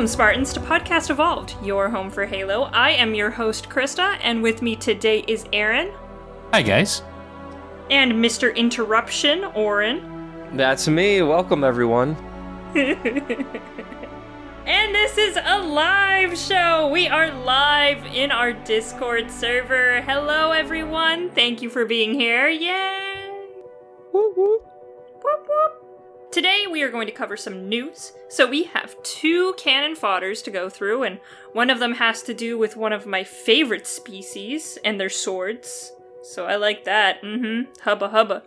[0.00, 2.70] Welcome, Spartans, to Podcast Evolved, your home for Halo.
[2.72, 5.92] I am your host, Krista, and with me today is Aaron
[6.54, 7.02] Hi, guys.
[7.90, 8.56] and Mr.
[8.56, 10.56] Interruption, Oren.
[10.56, 11.20] That's me.
[11.20, 12.16] Welcome, everyone.
[14.66, 16.88] And this is a live show.
[16.88, 20.00] We are live in our Discord server.
[20.02, 21.28] Hello, everyone.
[21.30, 22.48] Thank you for being here.
[22.48, 22.99] Yay!
[26.80, 28.14] We are going to cover some news.
[28.30, 31.20] So we have two canon fodders to go through, and
[31.52, 35.92] one of them has to do with one of my favorite species and their swords.
[36.22, 37.20] So I like that.
[37.20, 37.70] Mm-hmm.
[37.82, 38.44] Hubba hubba.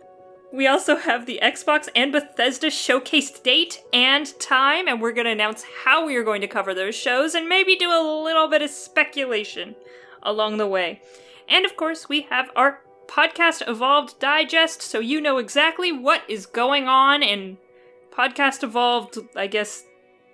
[0.52, 5.30] We also have the Xbox and Bethesda showcased date and time, and we're going to
[5.30, 8.62] announce how we are going to cover those shows and maybe do a little bit
[8.62, 9.76] of speculation
[10.24, 11.00] along the way.
[11.48, 16.46] And of course, we have our Podcast Evolved Digest, so you know exactly what is
[16.46, 17.58] going on in
[18.16, 19.82] Podcast Evolved, I guess,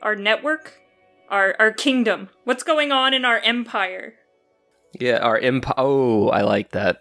[0.03, 0.75] our network,
[1.31, 2.29] our, our kingdom.
[2.45, 4.15] What's going on in our empire?
[5.01, 5.75] Yeah, our empire.
[5.79, 6.99] Oh, I like that.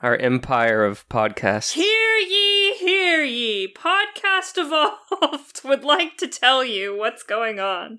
[0.00, 1.72] Our empire of podcasts.
[1.72, 3.74] Hear ye, hear ye!
[3.74, 7.98] Podcast Evolved would like to tell you what's going on.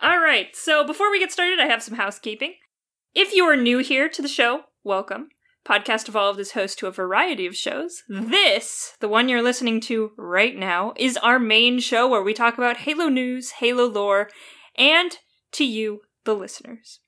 [0.00, 2.54] Alright, so before we get started, I have some housekeeping.
[3.12, 5.30] If you are new here to the show, welcome.
[5.66, 8.02] Podcast Evolved is host to a variety of shows.
[8.08, 12.56] This, the one you're listening to right now, is our main show where we talk
[12.56, 14.28] about Halo news, Halo lore,
[14.76, 15.18] and
[15.52, 17.00] to you, the listeners.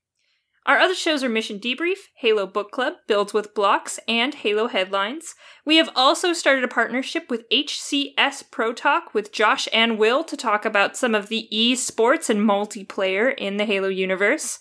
[0.67, 5.35] Our other shows are Mission Debrief, Halo Book Club, Builds with Blocks, and Halo Headlines.
[5.65, 10.37] We have also started a partnership with HCS Pro Talk with Josh and Will to
[10.37, 14.59] talk about some of the esports and multiplayer in the Halo universe.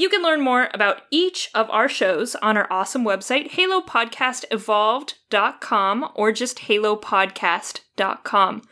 [0.00, 6.32] You can learn more about each of our shows on our awesome website, halopodcastevolved.com, or
[6.32, 8.62] just halopodcast.com.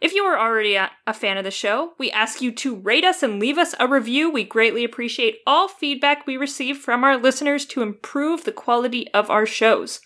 [0.00, 3.24] If you are already a, fan of the show, we ask you to rate us
[3.24, 4.30] and leave us a review.
[4.30, 9.28] We greatly appreciate all feedback we receive from our listeners to improve the quality of
[9.28, 9.98] our shows.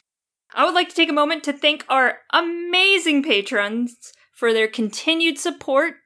[0.54, 5.38] I would like to take a moment to thank our amazing patrons for their continued
[5.38, 5.97] support.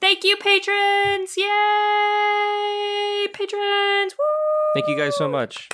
[0.00, 1.36] Thank you, patrons!
[1.36, 3.26] Yay!
[3.32, 4.14] Patrons!
[4.18, 4.74] Woo!
[4.74, 5.68] Thank you guys so much.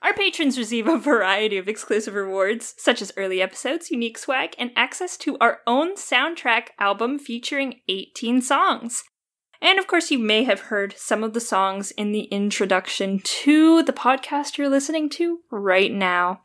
[0.00, 4.70] Our patrons receive a variety of exclusive rewards, such as early episodes, unique swag, and
[4.76, 9.02] access to our own soundtrack album featuring 18 songs.
[9.60, 13.82] And of course, you may have heard some of the songs in the introduction to
[13.82, 16.42] the podcast you're listening to right now.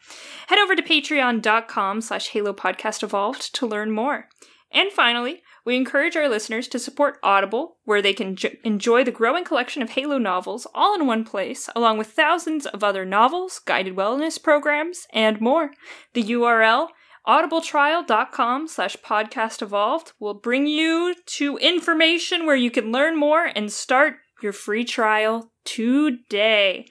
[0.48, 4.28] Head over to patreon.com slash Halo Podcast Evolved to learn more.
[4.74, 9.12] And finally, we encourage our listeners to support Audible, where they can j- enjoy the
[9.12, 13.60] growing collection of Halo novels all in one place, along with thousands of other novels,
[13.60, 15.72] guided wellness programs, and more.
[16.14, 16.88] The URL
[17.28, 23.72] audibletrial.com slash podcast evolved will bring you to information where you can learn more and
[23.72, 26.88] start your free trial today.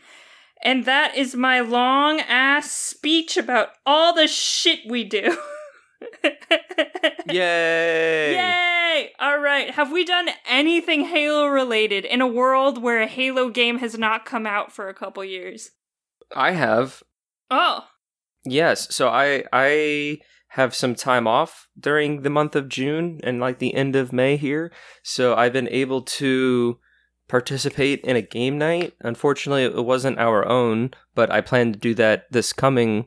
[0.62, 5.36] And that is my long ass speech about all the shit we do.
[7.28, 8.34] Yay!
[8.34, 9.12] Yay!
[9.18, 9.70] All right.
[9.70, 14.24] Have we done anything Halo related in a world where a Halo game has not
[14.24, 15.70] come out for a couple years?
[16.34, 17.02] I have.
[17.50, 17.84] Oh.
[18.44, 18.94] Yes.
[18.94, 20.18] So I I
[20.48, 24.36] have some time off during the month of June and like the end of May
[24.36, 24.72] here.
[25.02, 26.78] So I've been able to
[27.28, 28.94] participate in a game night.
[29.00, 33.06] Unfortunately, it wasn't our own, but I plan to do that this coming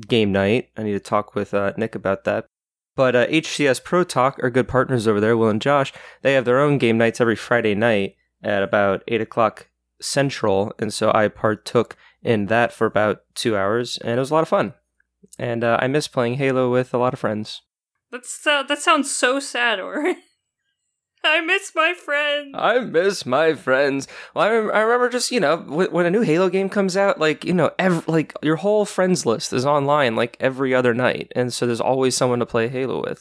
[0.00, 0.70] game night.
[0.76, 2.46] I need to talk with uh, Nick about that.
[2.94, 5.92] But uh, HCS Pro Talk are good partners over there, Will and Josh.
[6.22, 9.68] They have their own game nights every Friday night at about 8 o'clock
[10.00, 10.72] Central.
[10.78, 14.42] And so I partook in that for about two hours, and it was a lot
[14.42, 14.74] of fun.
[15.38, 17.62] And uh, I miss playing Halo with a lot of friends.
[18.10, 20.14] That's uh, that sounds so sad, or
[21.28, 22.54] I miss my friends.
[22.54, 24.06] I miss my friends.
[24.34, 26.96] Well, I remember, I remember just you know w- when a new Halo game comes
[26.96, 30.94] out, like you know, ev- like your whole friends list is online like every other
[30.94, 33.20] night, and so there's always someone to play Halo with.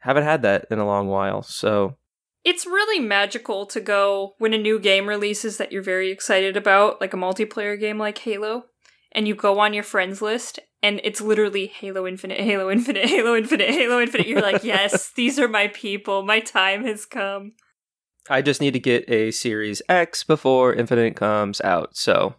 [0.00, 1.96] Haven't had that in a long while, so
[2.44, 7.00] It's really magical to go when a new game releases that you're very excited about,
[7.00, 8.66] like a multiplayer game like Halo,
[9.16, 13.34] and you go on your friends list and it's literally Halo Infinite, Halo Infinite, Halo
[13.34, 14.28] Infinite, Halo Infinite.
[14.28, 16.22] You're like, yes, these are my people.
[16.22, 17.54] My time has come.
[18.28, 21.96] I just need to get a Series X before Infinite comes out.
[21.96, 22.36] So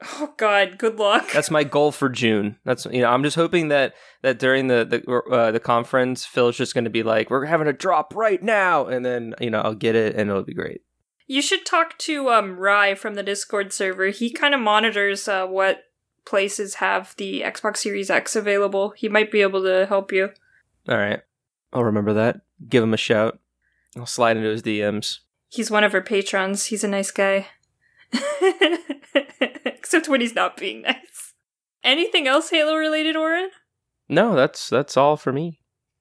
[0.00, 1.28] Oh God, good luck.
[1.32, 2.56] that's my goal for June.
[2.64, 6.56] That's you know I'm just hoping that that during the the uh, the conference, Phil's
[6.56, 9.60] just going to be like, we're having a drop right now, and then you know
[9.60, 10.82] I'll get it and it'll be great.
[11.26, 14.08] You should talk to um Rye from the Discord server.
[14.08, 15.80] He kind of monitors uh, what
[16.24, 18.90] places have the Xbox Series X available.
[18.90, 20.30] He might be able to help you.
[20.88, 21.20] All right,
[21.72, 22.40] I'll remember that.
[22.68, 23.38] Give him a shout.
[23.96, 25.20] I'll slide into his DMs.
[25.48, 26.66] He's one of our patrons.
[26.66, 27.48] He's a nice guy.
[29.64, 31.34] Except when he's not being nice.
[31.82, 33.50] Anything else Halo related, Oren?
[34.08, 35.57] No, that's that's all for me.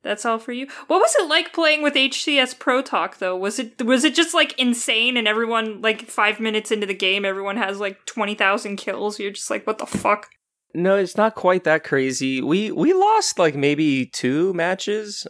[0.08, 0.68] That's all for you.
[0.88, 3.36] What was it like playing with HCS Pro Talk though?
[3.36, 7.26] Was it was it just like insane and everyone like 5 minutes into the game
[7.26, 9.20] everyone has like 20,000 kills?
[9.20, 10.30] You're just like what the fuck?
[10.74, 12.42] No, it's not quite that crazy.
[12.42, 15.28] We we lost like maybe two matches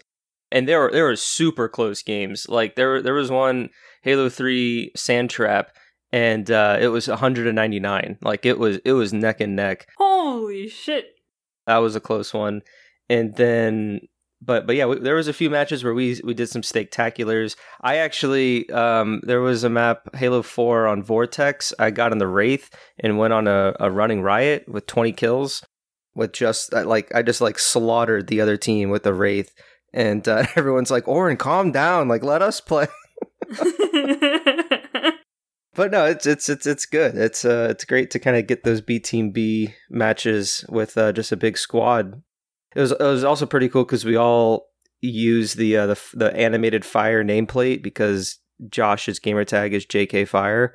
[0.51, 2.45] and there were there were super close games.
[2.47, 3.69] Like there there was one
[4.03, 5.68] Halo 3 Sandtrap
[6.12, 8.18] and uh, it was 199.
[8.21, 9.88] Like it was it was neck and neck.
[9.97, 11.15] Holy shit.
[11.65, 12.62] That was a close one.
[13.09, 14.01] And then
[14.42, 17.56] but but yeah, we, there was a few matches where we we did some spectaculars.
[17.81, 21.74] I actually um, there was a map Halo Four on Vortex.
[21.80, 22.69] I got in the Wraith
[23.00, 25.63] and went on a, a running riot with twenty kills.
[26.13, 29.54] With just like I just like slaughtered the other team with the Wraith,
[29.94, 32.07] and uh, everyone's like, "Oren, calm down!
[32.07, 32.88] Like let us play."
[35.75, 37.16] but no, it's it's it's it's good.
[37.16, 41.12] It's uh it's great to kind of get those B Team B matches with uh,
[41.12, 42.22] just a big squad
[42.75, 44.67] it was it was also pretty cool because we all
[45.01, 50.73] use the uh, the the animated fire nameplate because Josh's gamer tag is JK Fire,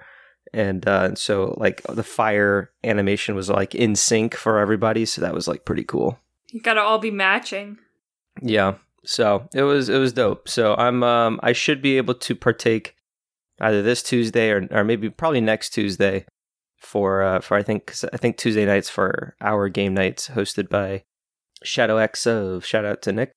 [0.52, 5.34] and uh, so like the fire animation was like in sync for everybody, so that
[5.34, 6.18] was like pretty cool.
[6.50, 7.78] You gotta all be matching.
[8.40, 8.74] Yeah,
[9.04, 10.48] so it was it was dope.
[10.48, 12.96] So I'm um I should be able to partake
[13.60, 16.26] either this Tuesday or or maybe probably next Tuesday
[16.78, 20.68] for uh for I think cause I think Tuesday nights for our game nights hosted
[20.68, 21.04] by
[21.64, 23.32] Shadow X of shout out to Nick.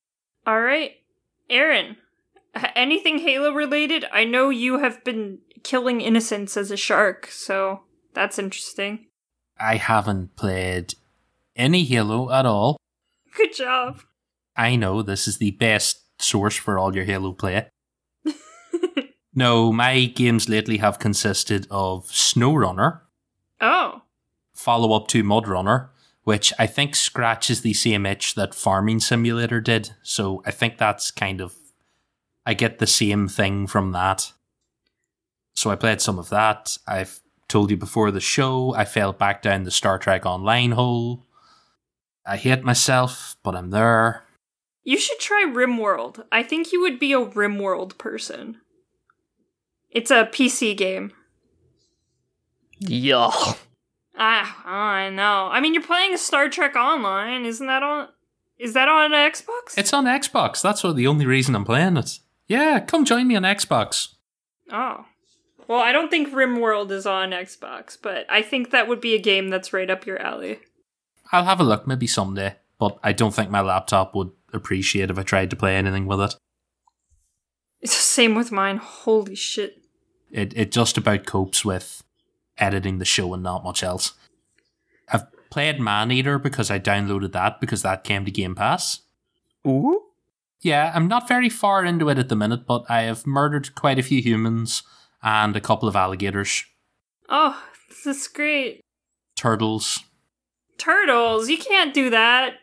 [0.45, 0.91] All right,
[1.49, 1.97] Aaron.
[2.75, 4.05] Anything Halo related?
[4.13, 7.81] I know you have been killing innocents as a shark, so
[8.13, 9.07] that's interesting.
[9.59, 10.95] I haven't played
[11.55, 12.77] any Halo at all.
[13.35, 14.01] Good job.
[14.55, 17.67] I know this is the best source for all your Halo play.
[19.33, 23.01] no, my games lately have consisted of SnowRunner.
[23.59, 24.01] Oh.
[24.53, 25.89] Follow up to MudRunner,
[26.25, 29.91] which I think scratches the same itch that Farming Simulator did.
[30.03, 31.55] So I think that's kind of
[32.45, 34.33] I get the same thing from that.
[35.55, 36.77] So I played some of that.
[36.87, 41.25] I've told you before the show, I fell back down the Star Trek Online hole.
[42.25, 44.23] I hate myself, but I'm there.
[44.83, 46.25] You should try RimWorld.
[46.31, 48.57] I think you would be a RimWorld person.
[49.91, 51.11] It's a PC game.
[52.79, 53.31] Yeah.
[54.17, 55.49] Ah, I know.
[55.51, 58.09] I mean, you're playing Star Trek Online, isn't that on?
[58.57, 59.77] Is that on Xbox?
[59.77, 60.61] It's on Xbox.
[60.61, 62.19] That's what the only reason I'm playing it.
[62.47, 64.09] Yeah, come join me on Xbox.
[64.71, 65.05] Oh.
[65.67, 69.19] Well, I don't think RimWorld is on Xbox, but I think that would be a
[69.19, 70.59] game that's right up your alley.
[71.31, 75.17] I'll have a look maybe someday, but I don't think my laptop would appreciate if
[75.17, 76.35] I tried to play anything with it.
[77.81, 78.77] It's the same with mine.
[78.77, 79.81] Holy shit.
[80.31, 82.03] It it just about copes with
[82.57, 84.13] editing the show and not much else.
[85.11, 89.01] I've played Maneater because I downloaded that because that came to Game Pass.
[89.67, 90.03] Ooh.
[90.61, 93.99] Yeah, I'm not very far into it at the minute, but I have murdered quite
[93.99, 94.83] a few humans
[95.21, 96.65] and a couple of alligators.
[97.29, 98.81] Oh, this is great.
[99.35, 100.03] Turtles.
[100.77, 101.49] Turtles?
[101.49, 102.55] You can't do that.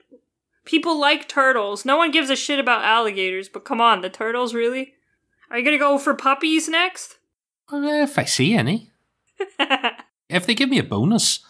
[0.65, 1.85] People like turtles.
[1.85, 4.95] No one gives a shit about alligators, but come on, the turtles, really?
[5.51, 7.19] Are you gonna go for puppies next?
[7.71, 8.92] Well, if I see any.
[10.29, 11.41] if they give me a bonus.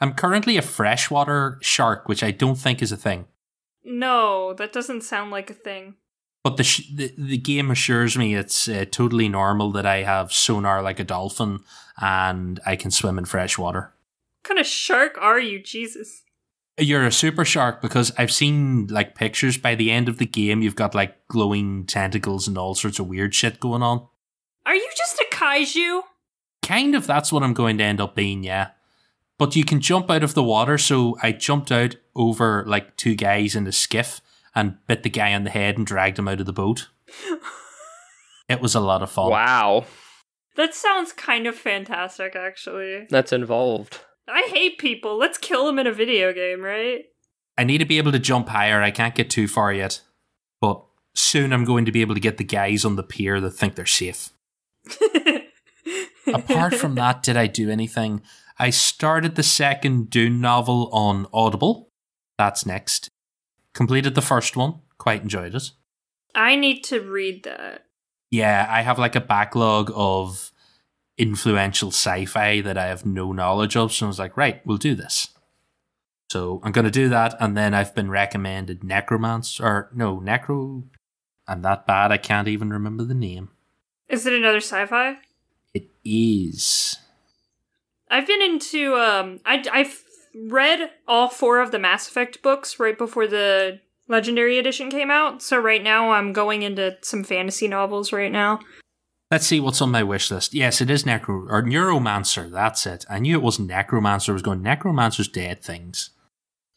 [0.00, 3.26] I'm currently a freshwater shark, which I don't think is a thing.
[3.84, 5.94] No, that doesn't sound like a thing.
[6.42, 10.32] But the sh- the, the game assures me it's uh, totally normal that I have
[10.32, 11.60] sonar like a dolphin
[12.00, 13.92] and I can swim in fresh water.
[14.40, 16.22] What kind of shark are you, Jesus?
[16.78, 20.62] You're a super shark because I've seen like pictures by the end of the game
[20.62, 24.08] you've got like glowing tentacles and all sorts of weird shit going on.
[24.66, 26.02] Are you just a kaiju?
[26.62, 28.70] Kind of that's what I'm going to end up being, yeah.
[29.38, 33.14] But you can jump out of the water, so I jumped out over like two
[33.14, 34.20] guys in a skiff
[34.54, 36.88] and bit the guy on the head and dragged him out of the boat.
[38.48, 39.30] it was a lot of fun.
[39.30, 39.86] Wow.
[40.56, 43.06] That sounds kind of fantastic, actually.
[43.10, 44.00] That's involved.
[44.28, 45.18] I hate people.
[45.18, 47.06] Let's kill them in a video game, right?
[47.56, 48.80] I need to be able to jump higher.
[48.82, 50.02] I can't get too far yet.
[50.60, 53.50] But soon I'm going to be able to get the guys on the pier that
[53.50, 54.30] think they're safe.
[56.26, 58.22] Apart from that, did I do anything?
[58.58, 61.88] I started the second Dune novel on Audible.
[62.38, 63.08] That's next.
[63.74, 64.80] Completed the first one.
[64.98, 65.70] Quite enjoyed it.
[66.34, 67.86] I need to read that.
[68.30, 70.52] Yeah, I have like a backlog of
[71.18, 73.92] influential sci fi that I have no knowledge of.
[73.92, 75.28] So I was like, right, we'll do this.
[76.30, 77.34] So I'm going to do that.
[77.40, 80.84] And then I've been recommended Necromance, or no, Necro.
[81.46, 83.50] I'm that bad, I can't even remember the name.
[84.08, 85.16] Is it another sci-fi?
[85.74, 86.96] It is.
[88.10, 90.02] I've been into um I I've
[90.34, 95.42] read all four of the Mass Effect books right before the Legendary Edition came out.
[95.42, 98.60] So right now I'm going into some fantasy novels right now.
[99.30, 100.52] Let's see what's on my wish list.
[100.52, 102.50] Yes, it is Necro or Neuromancer.
[102.50, 103.06] That's it.
[103.08, 104.32] I knew it wasn't Necromancer.
[104.32, 106.10] I was going Necromancer's dead things.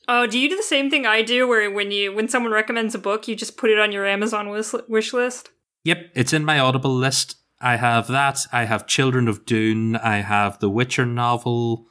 [0.08, 2.96] Oh, do you do the same thing I do, where when you when someone recommends
[2.96, 5.50] a book, you just put it on your Amazon wish, wish list?
[5.84, 7.36] Yep, it's in my Audible list.
[7.62, 8.48] I have that.
[8.52, 9.96] I have Children of Dune.
[9.96, 11.88] I have the Witcher novel,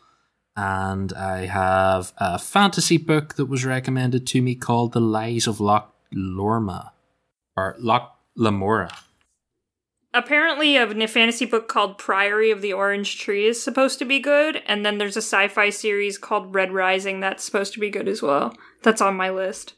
[0.56, 5.60] and I have a fantasy book that was recommended to me called The Lies of
[5.60, 6.90] Loch Lorma
[7.56, 8.96] or Locke Lamora.
[10.12, 14.62] Apparently, a fantasy book called Priory of the Orange Tree is supposed to be good,
[14.66, 18.06] and then there's a sci fi series called Red Rising that's supposed to be good
[18.06, 18.54] as well.
[18.82, 19.74] That's on my list.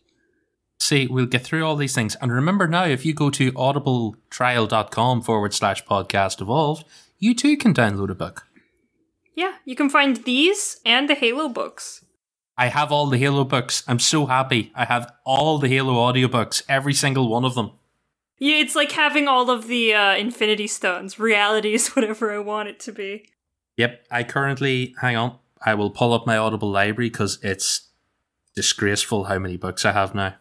[0.78, 2.16] See, we'll get through all these things.
[2.20, 6.84] And remember now, if you go to audibletrial.com forward slash podcast evolved,
[7.18, 8.46] you too can download a book.
[9.34, 12.04] Yeah, you can find these and the Halo books.
[12.58, 13.84] I have all the Halo books.
[13.86, 14.72] I'm so happy.
[14.74, 17.72] I have all the Halo audiobooks, every single one of them.
[18.38, 21.18] Yeah, it's like having all of the uh, Infinity Stones.
[21.18, 23.28] Reality is whatever I want it to be.
[23.76, 27.88] Yep, I currently, hang on, I will pull up my Audible library because it's
[28.54, 30.34] disgraceful how many books I have now.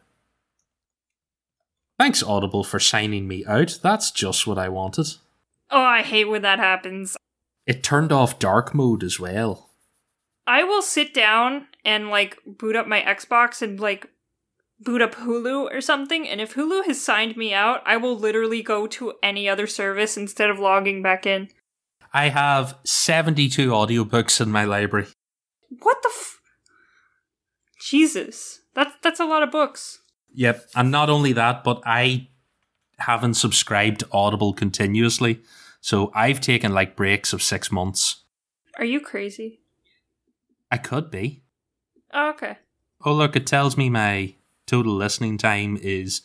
[1.97, 3.79] Thanks, Audible, for signing me out.
[3.81, 5.07] That's just what I wanted.
[5.71, 7.15] Oh, I hate when that happens.
[7.65, 9.69] It turned off dark mode as well.
[10.45, 14.09] I will sit down and like boot up my Xbox and like
[14.79, 18.61] boot up Hulu or something, and if Hulu has signed me out, I will literally
[18.61, 21.49] go to any other service instead of logging back in.
[22.13, 25.07] I have 72 audiobooks in my library.
[25.81, 26.39] What the f-
[27.81, 28.61] Jesus.
[28.73, 29.99] That's that's a lot of books.
[30.35, 32.27] Yep, and not only that, but I
[32.99, 35.41] haven't subscribed to Audible continuously.
[35.81, 38.23] So I've taken like breaks of 6 months.
[38.77, 39.61] Are you crazy?
[40.69, 41.43] I could be.
[42.13, 42.57] Oh, okay.
[43.03, 44.35] Oh, look, it tells me my
[44.67, 46.21] total listening time is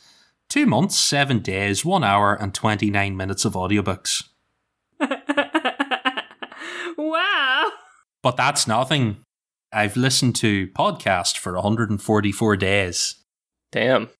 [0.49, 4.25] two months, seven days, one hour, and 29 minutes of audiobooks.
[6.97, 7.71] wow.
[8.23, 9.19] But that's nothing.
[9.73, 13.20] I've listened to podcast for 144 days.
[13.73, 14.11] Damn.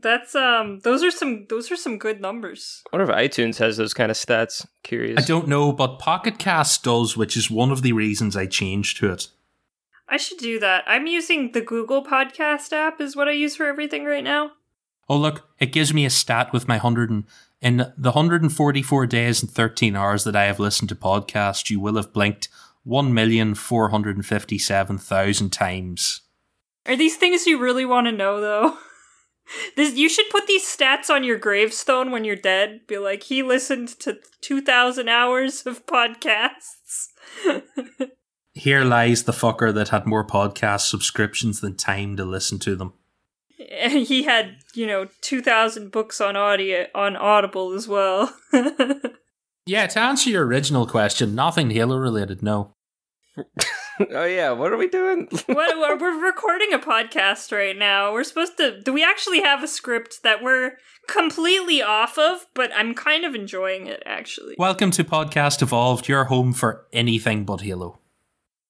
[0.00, 2.82] That's um those are some those are some good numbers.
[2.92, 4.66] I wonder if iTunes has those kind of stats.
[4.82, 5.22] Curious.
[5.22, 8.96] I don't know, but Pocket Cast does, which is one of the reasons I changed
[8.98, 9.28] to it.
[10.08, 10.84] I should do that.
[10.86, 14.52] I'm using the Google Podcast app is what I use for everything right now.
[15.08, 17.24] Oh look, it gives me a stat with my 100 and
[17.62, 21.94] in the 144 days and 13 hours that I have listened to podcasts, you will
[21.94, 22.48] have blinked
[22.86, 26.22] 1,457,000 times.
[26.86, 28.76] Are these things you really want to know though?
[29.76, 32.86] This you should put these stats on your gravestone when you're dead.
[32.86, 37.08] Be like, he listened to 2,000 hours of podcasts.
[38.54, 42.92] Here lies the fucker that had more podcast subscriptions than time to listen to them.
[43.70, 48.34] And he had, you know, 2,000 books on audio on Audible as well.
[49.64, 52.74] Yeah, to answer your original question, nothing Halo related, no.
[54.10, 55.28] oh yeah, what are we doing?
[55.46, 58.12] what, we're, we're recording a podcast right now.
[58.12, 58.80] We're supposed to.
[58.80, 62.46] Do we actually have a script that we're completely off of?
[62.54, 64.54] But I'm kind of enjoying it actually.
[64.58, 67.98] Welcome to Podcast Evolved, your home for anything but Halo.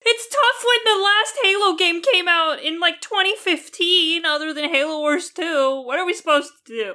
[0.01, 4.99] It's tough when the last Halo game came out in like 2015, other than Halo
[4.99, 5.83] Wars 2.
[5.87, 6.95] What are we supposed to do?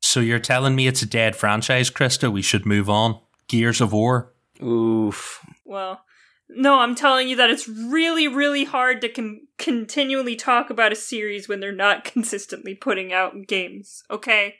[0.00, 2.32] So you're telling me it's a dead franchise, Krista?
[2.32, 3.20] We should move on.
[3.48, 4.32] Gears of War.
[4.62, 5.44] Oof.
[5.66, 6.00] Well,
[6.48, 10.96] no, I'm telling you that it's really, really hard to con- continually talk about a
[10.96, 14.02] series when they're not consistently putting out games.
[14.10, 14.56] Okay,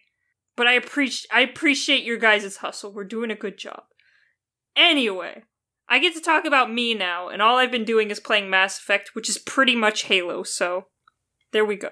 [0.56, 2.92] but I appreciate I appreciate your guys' hustle.
[2.92, 3.84] We're doing a good job.
[4.76, 5.44] Anyway,
[5.88, 8.78] I get to talk about me now, and all I've been doing is playing Mass
[8.78, 10.42] Effect, which is pretty much Halo.
[10.42, 10.86] So
[11.52, 11.90] there we go.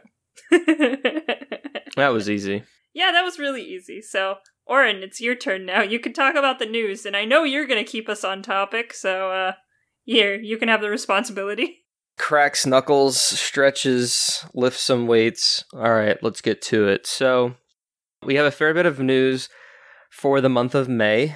[1.97, 2.65] That was easy.
[2.93, 4.01] Yeah, that was really easy.
[4.01, 4.37] So,
[4.67, 5.83] Oren, it's your turn now.
[5.83, 8.43] You can talk about the news, and I know you're going to keep us on
[8.43, 9.53] topic, so, uh,
[10.05, 11.81] here, you can have the responsibility.
[12.19, 15.65] Cracks knuckles, stretches, lifts some weights.
[15.75, 17.07] All right, let's get to it.
[17.07, 17.55] So,
[18.23, 19.49] we have a fair bit of news
[20.11, 21.35] for the month of May.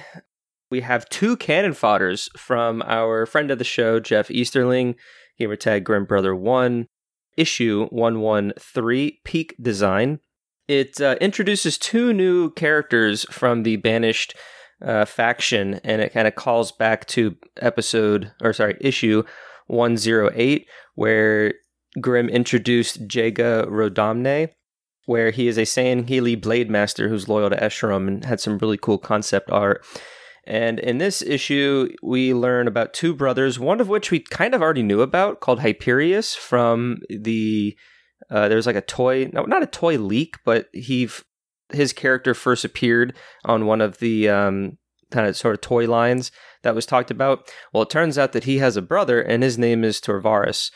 [0.71, 4.95] We have two canon fodders from our friend of the show, Jeff Easterling,
[5.39, 6.87] Gamertag Grim Brother 1,
[7.35, 10.19] issue 113, Peak Design.
[10.67, 14.35] It uh, introduces two new characters from the Banished
[14.85, 19.23] uh, faction, and it kind of calls back to episode, or sorry, issue
[19.67, 21.53] 108, where
[21.99, 24.49] Grim introduced Jega 'Rdomnai,
[25.05, 28.77] where he is a Healy Blade Master who's loyal to Escharum and had some really
[28.77, 29.83] cool concept art.
[30.45, 34.61] And in this issue, we learn about two brothers, one of which we kind of
[34.61, 37.77] already knew about, called Hyperius from the.
[38.29, 41.09] Uh, there's like a toy, no, not a toy leak, but he,
[41.71, 44.77] his character first appeared on one of the um,
[45.11, 46.31] kind of sort of toy lines
[46.63, 47.49] that was talked about.
[47.73, 50.71] Well, it turns out that he has a brother, and his name is Tovarus.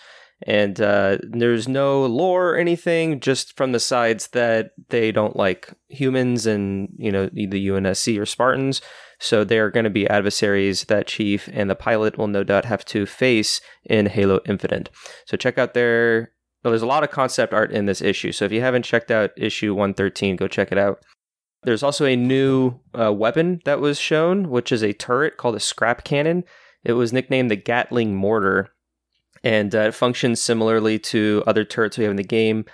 [0.45, 5.73] And uh, there's no lore or anything, just from the sides that they don't like
[5.87, 8.81] humans and, you know, the UNSC or Spartans.
[9.19, 12.65] So they are going to be adversaries that Chief and the pilot will no doubt
[12.65, 14.89] have to face in Halo Infinite.
[15.25, 16.31] So check out their.
[16.63, 18.31] Well, there's a lot of concept art in this issue.
[18.31, 21.03] So if you haven't checked out issue 113, go check it out.
[21.63, 25.59] There's also a new uh, weapon that was shown, which is a turret called a
[25.59, 26.43] scrap cannon.
[26.83, 28.69] It was nicknamed the Gatling Mortar,
[29.43, 32.65] and uh, it functions similarly to other turrets we have in the game,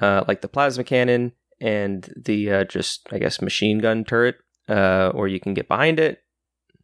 [0.00, 4.36] uh, like the plasma cannon and the uh, just I guess machine gun turret,
[4.68, 6.22] uh, or you can get behind it.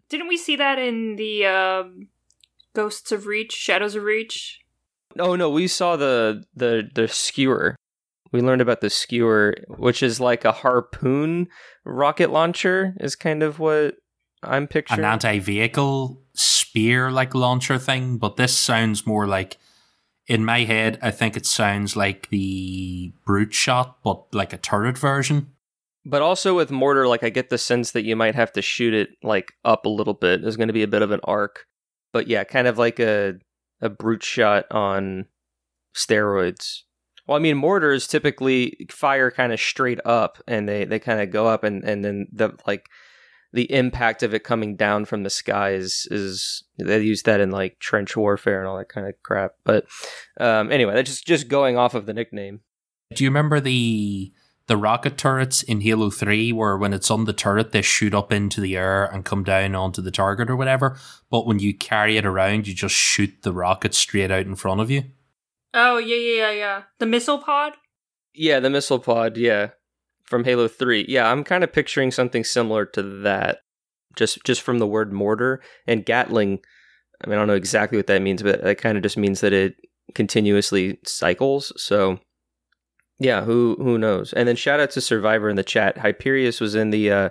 [0.09, 2.09] Didn't we see that in the um,
[2.75, 4.61] Ghosts of Reach, Shadows of Reach?
[5.19, 7.77] Oh no, we saw the the the skewer.
[8.33, 11.49] We learned about the skewer, which is like a harpoon
[11.85, 13.95] rocket launcher, is kind of what
[14.43, 15.01] I'm picturing.
[15.01, 19.59] An anti-vehicle spear like launcher thing, but this sounds more like
[20.27, 24.99] in my head, I think it sounds like the brute shot, but like a turret
[24.99, 25.53] version.
[26.05, 28.95] But also with mortar, like I get the sense that you might have to shoot
[28.95, 30.43] it like up a little bit.
[30.43, 31.67] There's going to be a bit of an arc,
[32.13, 33.35] but yeah, kind of like a
[33.81, 35.27] a brute shot on
[35.95, 36.83] steroids.
[37.27, 41.31] Well, I mean, mortars typically fire kind of straight up, and they they kind of
[41.31, 42.89] go up, and and then the like
[43.53, 47.51] the impact of it coming down from the sky is is they use that in
[47.51, 49.53] like trench warfare and all that kind of crap.
[49.65, 49.87] But
[50.39, 52.61] um, anyway, that's just just going off of the nickname.
[53.15, 54.33] Do you remember the
[54.69, 58.33] the rocket turrets in Halo 3 where when it's on the turret they shoot up
[58.33, 60.97] into the air and come down onto the target or whatever,
[61.31, 64.81] but when you carry it around you just shoot the rocket straight out in front
[64.81, 65.05] of you?
[65.75, 66.83] Oh, yeah, yeah, yeah, yeah.
[66.99, 67.75] The missile pod?
[68.35, 69.71] Yeah, the missile pod, yeah.
[70.25, 71.05] From Halo 3.
[71.07, 73.59] Yeah, I'm kind of picturing something similar to that.
[74.17, 76.61] Just just from the word mortar and Gatling.
[77.23, 79.43] I mean, I don't know exactly what that means, but that kind of just means
[79.43, 79.77] that it
[80.15, 81.73] continuously cycles.
[81.77, 82.19] So
[83.19, 84.33] yeah, who who knows?
[84.33, 85.97] And then shout out to Survivor in the chat.
[85.97, 87.29] Hyperius was in the uh,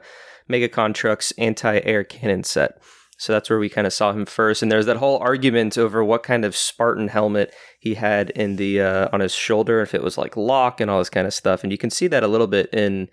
[0.48, 2.82] Mega Construx anti-air cannon set.
[3.18, 4.62] So that's where we kind of saw him first.
[4.62, 8.82] And there's that whole argument over what kind of Spartan helmet he had in the
[8.82, 11.64] uh, on his shoulder, if it was like Locke and all this kind of stuff.
[11.64, 13.08] And you can see that a little bit in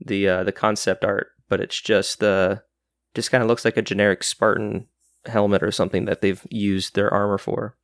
[0.00, 2.56] the uh, the concept art, but it's just uh,
[3.14, 4.86] just kind of looks like a generic Spartan
[5.26, 7.76] helmet or something that they've used their armor for.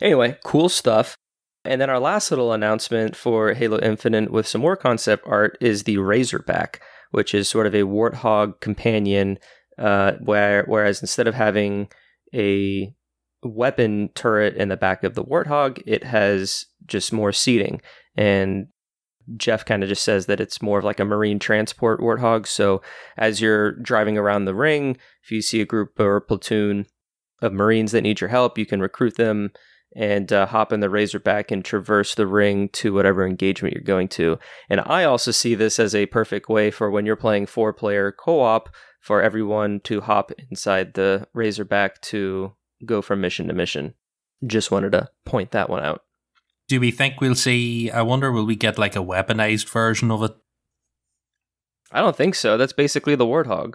[0.00, 1.16] Anyway, cool stuff.
[1.64, 5.82] And then our last little announcement for Halo Infinite with some more concept art is
[5.82, 9.38] the Razorback, which is sort of a warthog companion
[9.78, 11.88] uh, where whereas instead of having
[12.34, 12.94] a
[13.42, 17.80] weapon turret in the back of the Warthog, it has just more seating.
[18.16, 18.66] And
[19.36, 22.46] Jeff kind of just says that it's more of like a marine transport Warthog.
[22.46, 22.82] So
[23.16, 26.86] as you're driving around the ring, if you see a group or a platoon
[27.40, 29.50] of Marines that need your help, you can recruit them
[29.94, 34.08] and uh, hop in the Razorback and traverse the ring to whatever engagement you're going
[34.08, 34.38] to.
[34.68, 38.12] And I also see this as a perfect way for when you're playing four player
[38.12, 38.68] co op
[39.00, 43.94] for everyone to hop inside the Razorback to go from mission to mission.
[44.46, 46.02] Just wanted to point that one out.
[46.68, 47.90] Do we think we'll see?
[47.90, 50.32] I wonder, will we get like a weaponized version of it?
[51.90, 52.56] I don't think so.
[52.56, 53.74] That's basically the Warthog.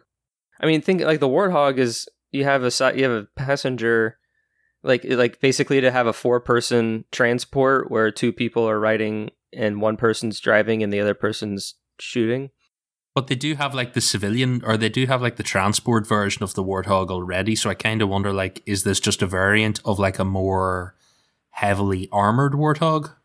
[0.61, 4.17] I mean, think like the Warthog is you have a you have a passenger,
[4.85, 9.81] like like basically to have a four person transport where two people are riding and
[9.81, 12.51] one person's driving and the other person's shooting.
[13.13, 16.43] But they do have like the civilian, or they do have like the transport version
[16.43, 17.55] of the Warthog already.
[17.55, 20.95] So I kind of wonder, like, is this just a variant of like a more
[21.51, 23.15] heavily armored Warthog?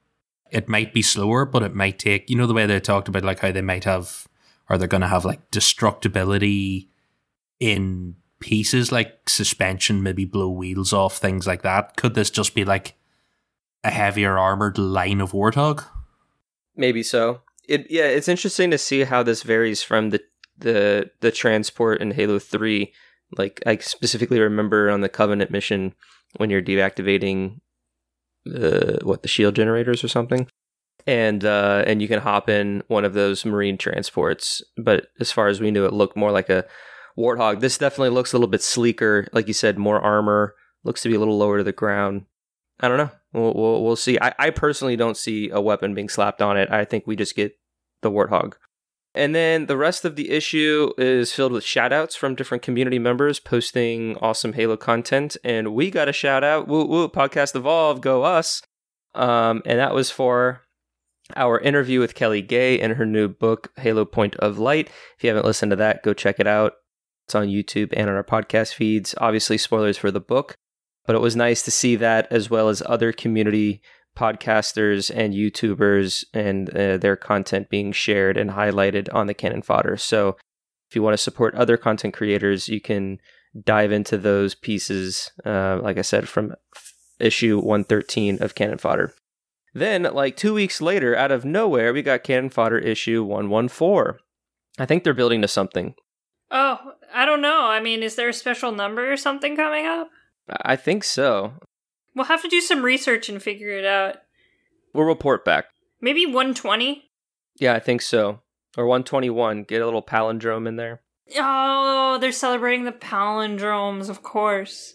[0.52, 3.24] It might be slower, but it might take, you know, the way they talked about
[3.24, 4.28] like how they might have,
[4.68, 6.88] or they're going to have like destructibility
[7.58, 11.96] in pieces, like suspension, maybe blow wheels off, things like that.
[11.96, 12.94] Could this just be like
[13.84, 15.84] a heavier armored line of Warthog?
[16.76, 20.20] Maybe so it yeah, it's interesting to see how this varies from the
[20.58, 22.92] the the transport in Halo Three.
[23.38, 25.94] Like I specifically remember on the Covenant mission
[26.36, 27.60] when you're deactivating
[28.44, 30.48] the what the shield generators or something,
[31.06, 34.62] and uh, and you can hop in one of those marine transports.
[34.76, 36.64] But as far as we knew, it looked more like a
[37.20, 37.60] warthog.
[37.60, 40.54] This definitely looks a little bit sleeker, like you said, more armor.
[40.82, 42.24] Looks to be a little lower to the ground.
[42.80, 43.10] I don't know.
[43.32, 44.18] We'll, we'll, we'll see.
[44.18, 46.70] I, I personally don't see a weapon being slapped on it.
[46.70, 47.58] I think we just get
[48.02, 48.54] the warthog.
[49.14, 53.40] And then the rest of the issue is filled with shoutouts from different community members
[53.40, 55.36] posting awesome Halo content.
[55.42, 58.62] And we got a shout out, woo woo, Podcast Evolve, go us.
[59.14, 60.62] Um, and that was for
[61.36, 64.88] our interview with Kelly Gay and her new book, Halo Point of Light.
[65.16, 66.74] If you haven't listened to that, go check it out.
[67.30, 69.14] It's on YouTube and on our podcast feeds.
[69.18, 70.56] Obviously, spoilers for the book,
[71.06, 73.80] but it was nice to see that as well as other community
[74.18, 79.96] podcasters and YouTubers and uh, their content being shared and highlighted on the Canon Fodder.
[79.96, 80.30] So
[80.88, 83.20] if you want to support other content creators, you can
[83.62, 86.56] dive into those pieces, uh, like I said, from
[87.20, 89.14] issue 113 of Canon Fodder.
[89.72, 94.18] Then, like two weeks later, out of nowhere, we got Canon Fodder issue 114.
[94.80, 95.94] I think they're building to something.
[96.50, 97.62] Oh, I don't know.
[97.62, 100.10] I mean, is there a special number or something coming up?
[100.62, 101.54] I think so.
[102.14, 104.16] We'll have to do some research and figure it out.
[104.92, 105.66] We'll report back.
[106.00, 107.04] Maybe 120?
[107.58, 108.40] Yeah, I think so.
[108.76, 109.64] Or 121.
[109.64, 111.02] Get a little palindrome in there.
[111.36, 114.94] Oh, they're celebrating the palindromes, of course.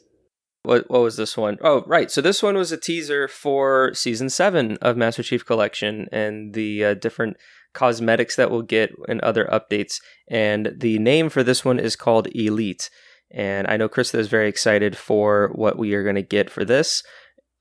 [0.63, 1.57] What what was this one?
[1.61, 2.09] Oh, right.
[2.09, 6.83] So this one was a teaser for season 7 of Master Chief Collection and the
[6.83, 7.37] uh, different
[7.75, 10.01] cosmetics that we'll get and other updates.
[10.27, 12.89] And the name for this one is called Elite.
[13.31, 16.65] And I know Krista is very excited for what we are going to get for
[16.65, 17.03] this.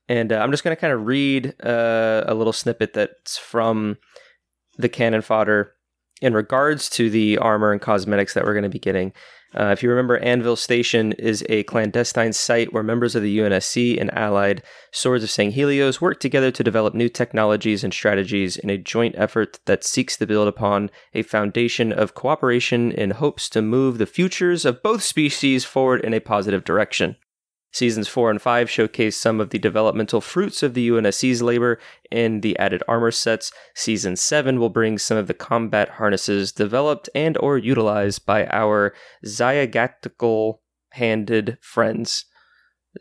[0.07, 3.97] And uh, I'm just going to kind of read uh, a little snippet that's from
[4.77, 5.73] the canon fodder
[6.21, 9.13] in regards to the armor and cosmetics that we're going to be getting.
[9.57, 13.99] Uh, if you remember, Anvil Station is a clandestine site where members of the UNSC
[13.99, 18.77] and allied Swords of Sanghelios work together to develop new technologies and strategies in a
[18.77, 23.97] joint effort that seeks to build upon a foundation of cooperation in hopes to move
[23.97, 27.15] the futures of both species forward in a positive direction.
[27.75, 31.77] Seasons 4 and 5 showcase some of the developmental fruits of the UNSC's labor
[32.09, 33.51] in the added armor sets.
[33.73, 38.93] Season 7 will bring some of the combat harnesses developed and or utilized by our
[39.25, 40.59] zygodactyl
[40.93, 42.23] handed friends.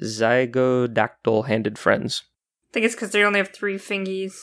[0.02, 2.24] Zygodactyl handed friends.
[2.70, 4.34] I think it's because they only have three fingies.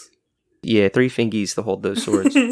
[0.63, 2.37] Yeah, three fingies to hold those swords.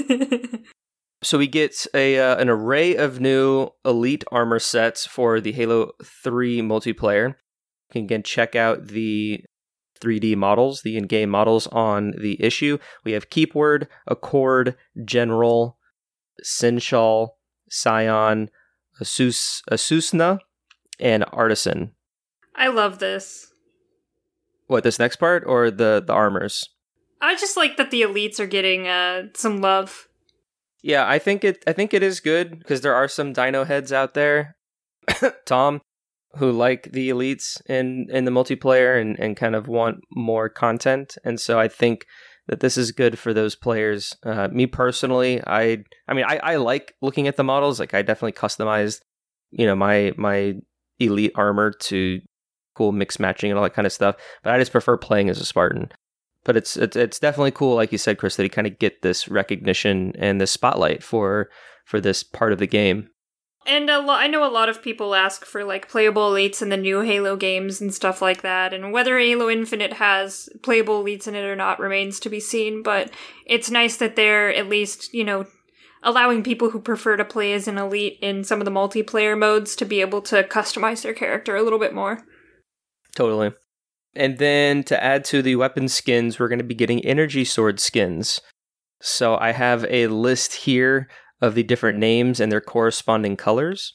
[1.22, 5.92] So we get a uh, an array of new elite armor sets for the Halo
[6.02, 7.36] 3 multiplayer
[7.92, 9.44] can again check out the
[10.02, 12.78] 3D models, the in-game models on the issue.
[13.04, 15.78] We have Keepword, Accord, General,
[16.44, 17.30] Sinshal,
[17.70, 18.50] Scion,
[19.02, 20.40] Asus, Asusna,
[21.00, 21.92] and Artisan.
[22.56, 23.54] I love this.
[24.68, 26.70] What this next part or the the armors?
[27.22, 30.08] I just like that the elites are getting uh, some love.
[30.82, 31.64] Yeah, I think it.
[31.66, 34.56] I think it is good because there are some Dino heads out there.
[35.46, 35.82] Tom,
[36.38, 41.18] who like the elites in in the multiplayer and and kind of want more content.
[41.24, 42.06] And so i think
[42.48, 44.16] that this is good for those players.
[44.24, 47.80] Uh, me personally i i mean I, I like looking at the models.
[47.80, 49.00] Like i definitely customized
[49.52, 50.56] you know my my
[51.00, 52.20] elite armor to
[52.76, 55.40] cool mix matching and all that kind of stuff but i just prefer playing as
[55.40, 55.90] a spartan.
[56.46, 59.02] But it's it's, it's definitely cool like you said chris that you kind of get
[59.02, 61.50] this recognition and this spotlight for
[61.86, 63.10] for this part of the game
[63.66, 66.70] and a lo- I know a lot of people ask for like playable elites in
[66.70, 71.28] the new Halo games and stuff like that, and whether Halo Infinite has playable elites
[71.28, 72.84] in it or not remains to be seen.
[72.84, 73.12] But
[73.46, 75.46] it's nice that they're at least you know
[76.02, 79.76] allowing people who prefer to play as an elite in some of the multiplayer modes
[79.76, 82.24] to be able to customize their character a little bit more.
[83.16, 83.52] Totally.
[84.16, 87.80] And then to add to the weapon skins, we're going to be getting energy sword
[87.80, 88.42] skins.
[89.02, 91.08] So I have a list here
[91.42, 93.94] of the different names and their corresponding colors.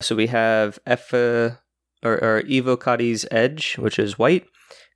[0.00, 1.58] So we have Epha,
[2.02, 4.46] or, or Evocati's Edge, which is white,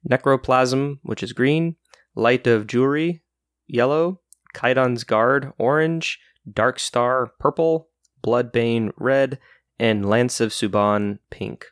[0.08, 1.76] Necroplasm, which is green,
[2.14, 3.22] Light of Jewelry,
[3.66, 4.20] yellow,
[4.54, 6.18] Kaidon's Guard, orange,
[6.50, 7.88] Dark Star, purple,
[8.24, 9.38] Bloodbane, red,
[9.78, 11.66] and Lance of Suban, pink.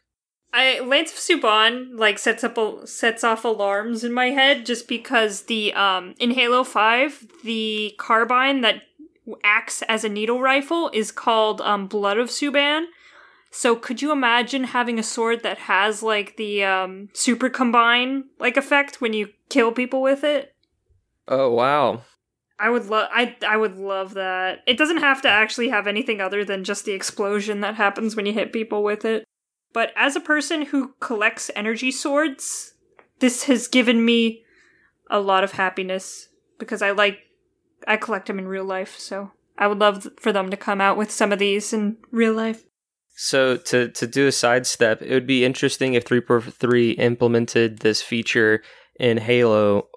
[0.54, 4.86] I Lance of Suban like sets up a, sets off alarms in my head just
[4.86, 8.82] because the um in Halo 5 the carbine that
[9.44, 12.86] acts as a needle rifle is called um, Blood of Suban.
[13.50, 18.56] So could you imagine having a sword that has like the um, super combine like
[18.56, 20.54] effect when you kill people with it?
[21.28, 22.02] Oh wow.
[22.58, 24.60] I would love I I would love that.
[24.66, 28.24] It doesn't have to actually have anything other than just the explosion that happens when
[28.24, 29.24] you hit people with it.
[29.72, 32.74] But as a person who collects energy swords,
[33.18, 34.44] this has given me
[35.10, 37.18] a lot of happiness because I like
[37.86, 40.96] I collect them in real life, so I would love for them to come out
[40.96, 42.64] with some of these in real life.
[43.14, 48.62] So to to do a sidestep, it would be interesting if 343 implemented this feature
[48.98, 49.88] in Halo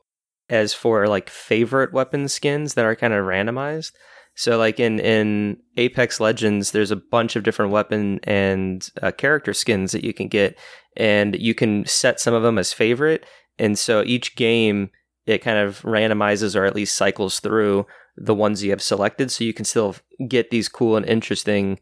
[0.49, 3.93] as for like favorite weapon skins that are kind of randomized.
[4.35, 9.53] So, like in in Apex Legends, there's a bunch of different weapon and uh, character
[9.53, 10.57] skins that you can get,
[10.97, 13.25] and you can set some of them as favorite.
[13.57, 14.91] And so each game
[15.25, 17.85] it kind of randomizes or at least cycles through
[18.17, 19.95] the ones you have selected, so you can still
[20.27, 21.79] get these cool and interesting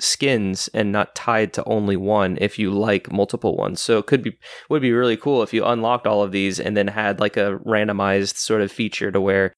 [0.00, 3.80] skins and not tied to only one if you like multiple ones.
[3.80, 4.36] So it could be
[4.68, 7.58] would be really cool if you unlocked all of these and then had like a
[7.64, 9.52] randomized sort of feature to where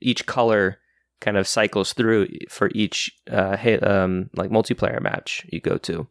[0.00, 0.78] each color
[1.20, 6.08] kind of cycles through for each uh, um, like multiplayer match you go to.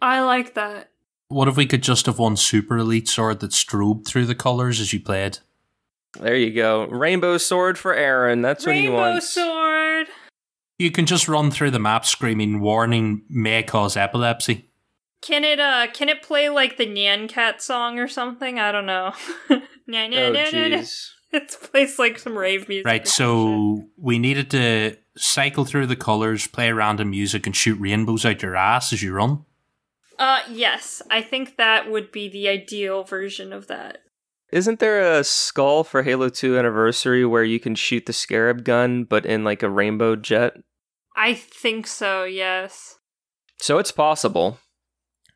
[0.00, 0.90] I like that.
[1.28, 4.80] What if we could just have one super elite sword that strobed through the colors
[4.80, 5.38] as you played?
[6.20, 6.84] There you go.
[6.86, 8.42] Rainbow sword for Aaron.
[8.42, 9.36] That's Rainbow what he wants.
[9.36, 10.06] Rainbow sword.
[10.78, 14.70] You can just run through the map screaming warning may cause epilepsy.
[15.22, 18.58] Can it uh can it play like the Nyan Cat song or something?
[18.58, 19.12] I don't know.
[19.88, 21.10] Nya, nya, Oh jeez.
[21.32, 22.86] It plays like some rave music.
[22.86, 23.12] Right, or shit.
[23.12, 28.40] so we needed to cycle through the colors, play random music, and shoot rainbows out
[28.40, 29.44] your ass as you run.
[30.18, 34.03] Uh yes, I think that would be the ideal version of that.
[34.54, 39.02] Isn't there a skull for Halo 2 Anniversary where you can shoot the scarab gun
[39.02, 40.52] but in like a rainbow jet?
[41.16, 43.00] I think so, yes.
[43.58, 44.58] So it's possible.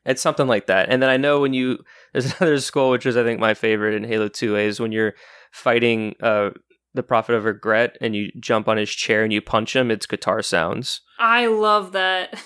[0.07, 0.89] It's something like that.
[0.89, 1.79] And then I know when you
[2.13, 5.15] there's another skull which is I think my favorite in Halo 2A is when you're
[5.51, 6.51] fighting uh
[6.95, 10.07] the Prophet of Regret and you jump on his chair and you punch him, it's
[10.07, 11.01] guitar sounds.
[11.19, 12.41] I love that.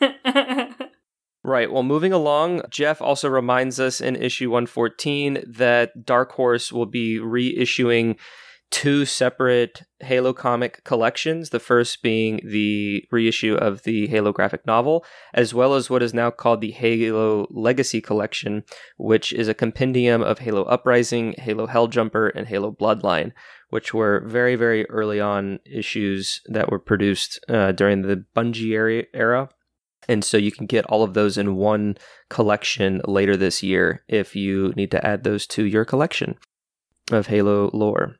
[1.46, 1.70] Right.
[1.70, 7.18] Well, moving along, Jeff also reminds us in issue 114 that Dark Horse will be
[7.18, 8.16] reissuing
[8.70, 11.50] two separate Halo comic collections.
[11.50, 15.04] The first being the reissue of the Halo graphic novel,
[15.34, 18.64] as well as what is now called the Halo Legacy Collection,
[18.96, 23.32] which is a compendium of Halo Uprising, Halo Helljumper, and Halo Bloodline,
[23.68, 29.04] which were very, very early on issues that were produced uh, during the Bungie era-
[29.12, 29.50] era.
[30.08, 31.96] And so you can get all of those in one
[32.30, 36.36] collection later this year if you need to add those to your collection
[37.10, 38.16] of Halo lore.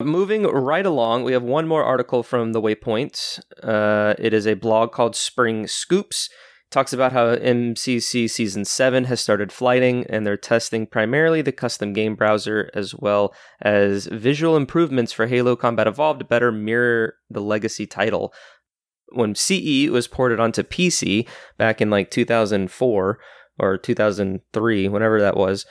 [0.00, 3.40] Moving right along, we have one more article from the Waypoint.
[3.62, 6.30] Uh, it is a blog called Spring Scoops.
[6.70, 11.94] Talks about how MCC Season 7 has started flighting and they're testing primarily the custom
[11.94, 17.40] game browser as well as visual improvements for Halo Combat Evolved to better mirror the
[17.40, 18.34] legacy title
[19.12, 23.18] when CE was ported onto PC back in like 2004
[23.58, 25.66] or 2003, whenever that was,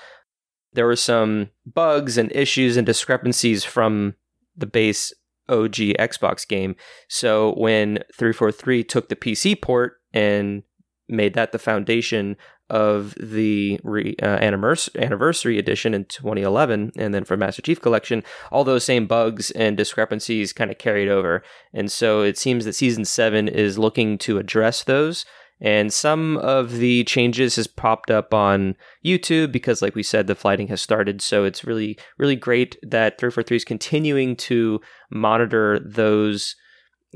[0.73, 4.15] there were some bugs and issues and discrepancies from
[4.55, 5.13] the base
[5.49, 6.75] OG Xbox game.
[7.07, 10.63] So when 343 took the PC port and
[11.07, 12.35] made that the foundation
[12.69, 18.63] of the re, uh, anniversary, edition in 2011 and then for Master Chief Collection, all
[18.63, 21.43] those same bugs and discrepancies kind of carried over.
[21.73, 25.25] And so it seems that Season 7 is looking to address those.
[25.59, 30.35] And some of the changes has popped up on YouTube because, like we said, the
[30.35, 31.19] flighting has started.
[31.21, 36.55] So it's really, really great that 343 is continuing to monitor those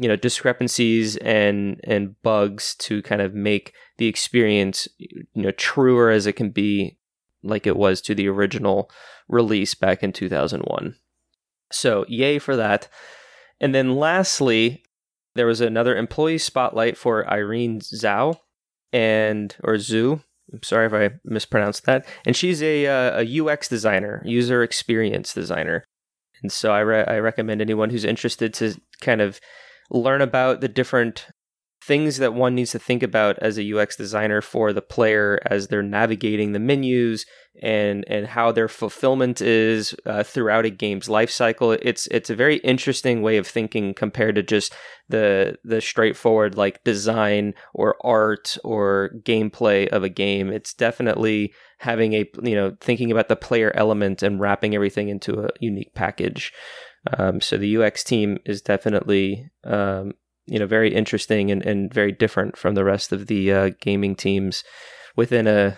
[0.01, 6.09] you know discrepancies and and bugs to kind of make the experience you know truer
[6.09, 6.97] as it can be
[7.43, 8.89] like it was to the original
[9.27, 10.95] release back in 2001
[11.71, 12.87] so yay for that.
[13.59, 14.83] And then lastly
[15.35, 18.35] there was another employee spotlight for irene zhao
[18.91, 22.05] and or zhu i'm sorry if i mispronounced that.
[22.25, 25.85] And she's a, uh, a ux designer user experience designer.
[26.43, 29.39] And so I, re- I recommend anyone who's interested to kind of
[29.91, 31.27] learn about the different
[31.83, 35.67] things that one needs to think about as a UX designer for the player as
[35.67, 37.25] they're navigating the menus
[37.61, 41.71] and and how their fulfillment is uh, throughout a game's life cycle.
[41.71, 44.73] It's it's a very interesting way of thinking compared to just
[45.09, 50.51] the the straightforward like design or art or gameplay of a game.
[50.51, 55.41] It's definitely having a you know thinking about the player element and wrapping everything into
[55.41, 56.53] a unique package.
[57.17, 60.13] Um, so the UX team is definitely um,
[60.45, 64.15] you know very interesting and, and very different from the rest of the uh, gaming
[64.15, 64.63] teams
[65.15, 65.77] within a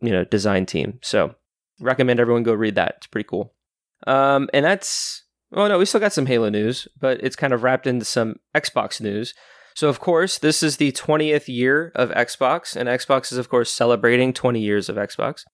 [0.00, 0.98] you know design team.
[1.02, 1.34] So
[1.80, 2.94] recommend everyone go read that.
[2.98, 3.54] It's pretty cool.
[4.06, 7.62] Um, and that's oh no, we still got some Halo news, but it's kind of
[7.62, 9.34] wrapped into some Xbox news.
[9.74, 13.72] So of course, this is the 20th year of Xbox, and Xbox is of course
[13.72, 15.44] celebrating 20 years of Xbox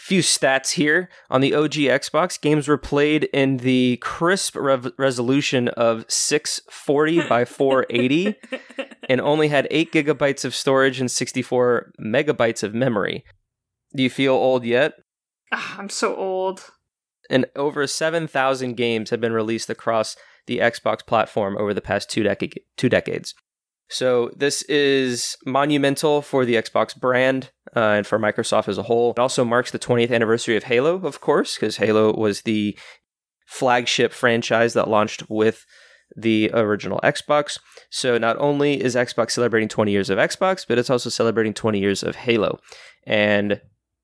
[0.00, 2.40] few stats here on the OG Xbox.
[2.40, 8.34] Games were played in the crisp rev- resolution of 640 by 480
[9.10, 13.24] and only had 8 gigabytes of storage and 64 megabytes of memory.
[13.94, 14.94] Do you feel old yet?
[15.52, 16.70] Ah, I'm so old.
[17.28, 22.22] And over 7,000 games have been released across the Xbox platform over the past two,
[22.22, 23.34] dec- two decades.
[23.90, 29.10] So this is monumental for the Xbox brand uh, and for Microsoft as a whole.
[29.10, 32.78] It also marks the 20th anniversary of Halo, of course, because Halo was the
[33.46, 35.66] flagship franchise that launched with
[36.16, 37.58] the original Xbox.
[37.90, 41.80] So not only is Xbox celebrating 20 years of Xbox, but it's also celebrating 20
[41.80, 42.60] years of Halo.
[43.04, 43.60] And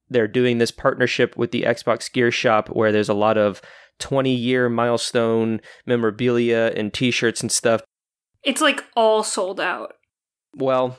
[0.08, 3.62] they're doing this partnership with the Xbox Gear Shop where there's a lot of
[4.00, 7.82] 20 year milestone memorabilia and t shirts and stuff
[8.46, 9.94] It's like all sold out.
[10.54, 10.98] Well,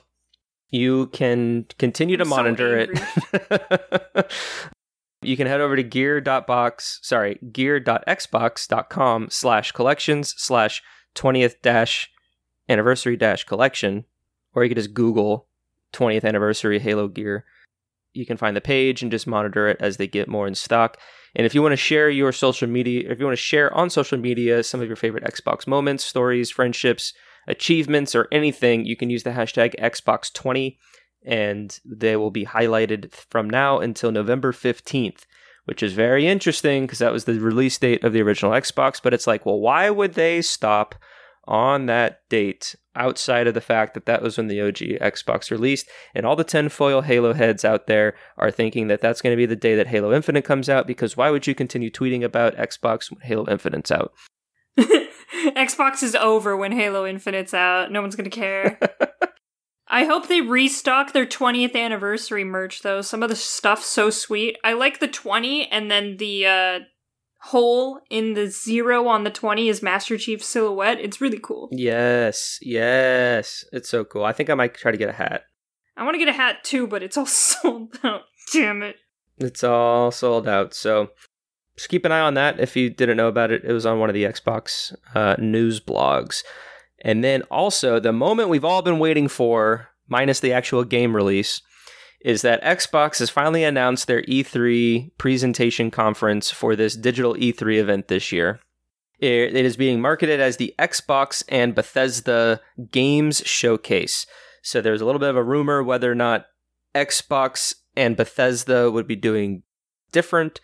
[0.70, 4.32] you can continue to I'm so monitor it.
[5.22, 10.84] you can head over to gear.box, sorry, gear.xbox.com slash collections slash
[11.16, 12.12] 20th dash
[12.68, 14.04] anniversary dash collection,
[14.54, 15.48] or you can just Google
[15.94, 17.46] 20th anniversary Halo gear.
[18.14, 20.98] You can find the page and just monitor it as they get more in stock.
[21.34, 23.90] And if you want to share your social media, if you want to share on
[23.90, 27.14] social media some of your favorite Xbox moments, stories, friendships,
[27.48, 30.78] achievements, or anything, you can use the hashtag Xbox20
[31.26, 35.26] and they will be highlighted from now until November 15th,
[35.66, 39.02] which is very interesting because that was the release date of the original Xbox.
[39.02, 40.96] But it's like, well, why would they stop
[41.46, 45.90] on that date outside of the fact that that was when the OG Xbox released?
[46.16, 49.46] And all the tinfoil Halo heads out there are thinking that that's going to be
[49.46, 53.12] the day that Halo Infinite comes out because why would you continue tweeting about Xbox
[53.12, 54.14] when Halo Infinite's out?
[55.56, 57.92] Xbox is over when Halo Infinite's out.
[57.92, 58.80] No one's gonna care.
[59.88, 63.02] I hope they restock their 20th anniversary merch though.
[63.02, 64.58] Some of the stuff's so sweet.
[64.64, 66.80] I like the 20 and then the uh
[67.40, 71.00] hole in the zero on the 20 is Master Chief's silhouette.
[71.00, 71.70] It's really cool.
[71.72, 73.64] Yes, yes.
[73.72, 74.24] It's so cool.
[74.24, 75.44] I think I might try to get a hat.
[75.96, 78.24] I want to get a hat too, but it's all sold out.
[78.52, 78.98] Damn it.
[79.38, 80.74] It's all sold out.
[80.74, 81.10] So
[81.78, 82.60] just keep an eye on that.
[82.60, 85.80] If you didn't know about it, it was on one of the Xbox uh, news
[85.80, 86.44] blogs.
[87.02, 91.62] And then also, the moment we've all been waiting for, minus the actual game release,
[92.22, 98.08] is that Xbox has finally announced their E3 presentation conference for this digital E3 event
[98.08, 98.60] this year.
[99.20, 102.60] It, it is being marketed as the Xbox and Bethesda
[102.92, 104.26] Games Showcase.
[104.64, 106.48] So there's a little bit of a rumor whether or not
[106.96, 109.62] Xbox and Bethesda would be doing
[110.12, 110.60] different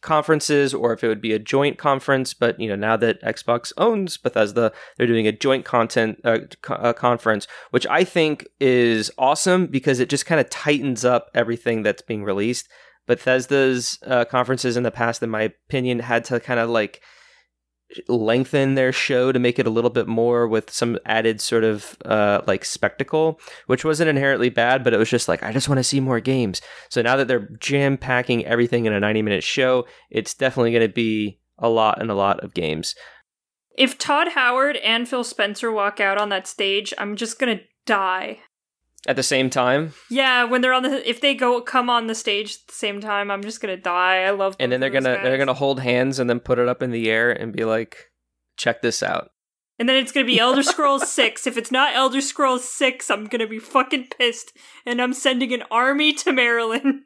[0.00, 3.72] conferences or if it would be a joint conference but you know now that xbox
[3.76, 9.10] owns bethesda they're doing a joint content uh, co- uh, conference which i think is
[9.18, 12.68] awesome because it just kind of tightens up everything that's being released.
[13.06, 17.00] Bethesda's uh, conferences in the past in my opinion had to kind of like
[18.08, 21.96] lengthen their show to make it a little bit more with some added sort of
[22.04, 25.78] uh, like spectacle, which wasn't inherently bad, but it was just like, I just want
[25.78, 26.60] to see more games.
[26.88, 30.86] So now that they're jam packing everything in a 90 minute show, it's definitely going
[30.86, 32.94] to be a lot and a lot of games.
[33.76, 38.40] If Todd Howard and Phil Spencer walk out on that stage, I'm just gonna die.
[39.08, 42.14] At the same time, Yeah, when they're on the if they go come on the
[42.14, 44.24] stage at the same time, I'm just gonna die.
[44.24, 46.82] I love and then they're gonna they're gonna hold hands and then put it up
[46.82, 48.10] in the air and be like,
[48.58, 49.30] check this out.
[49.78, 51.46] And then it's gonna be Elder Scrolls 6.
[51.46, 54.52] If it's not Elder Scrolls 6, I'm gonna be fucking pissed.
[54.84, 57.04] And I'm sending an army to Maryland.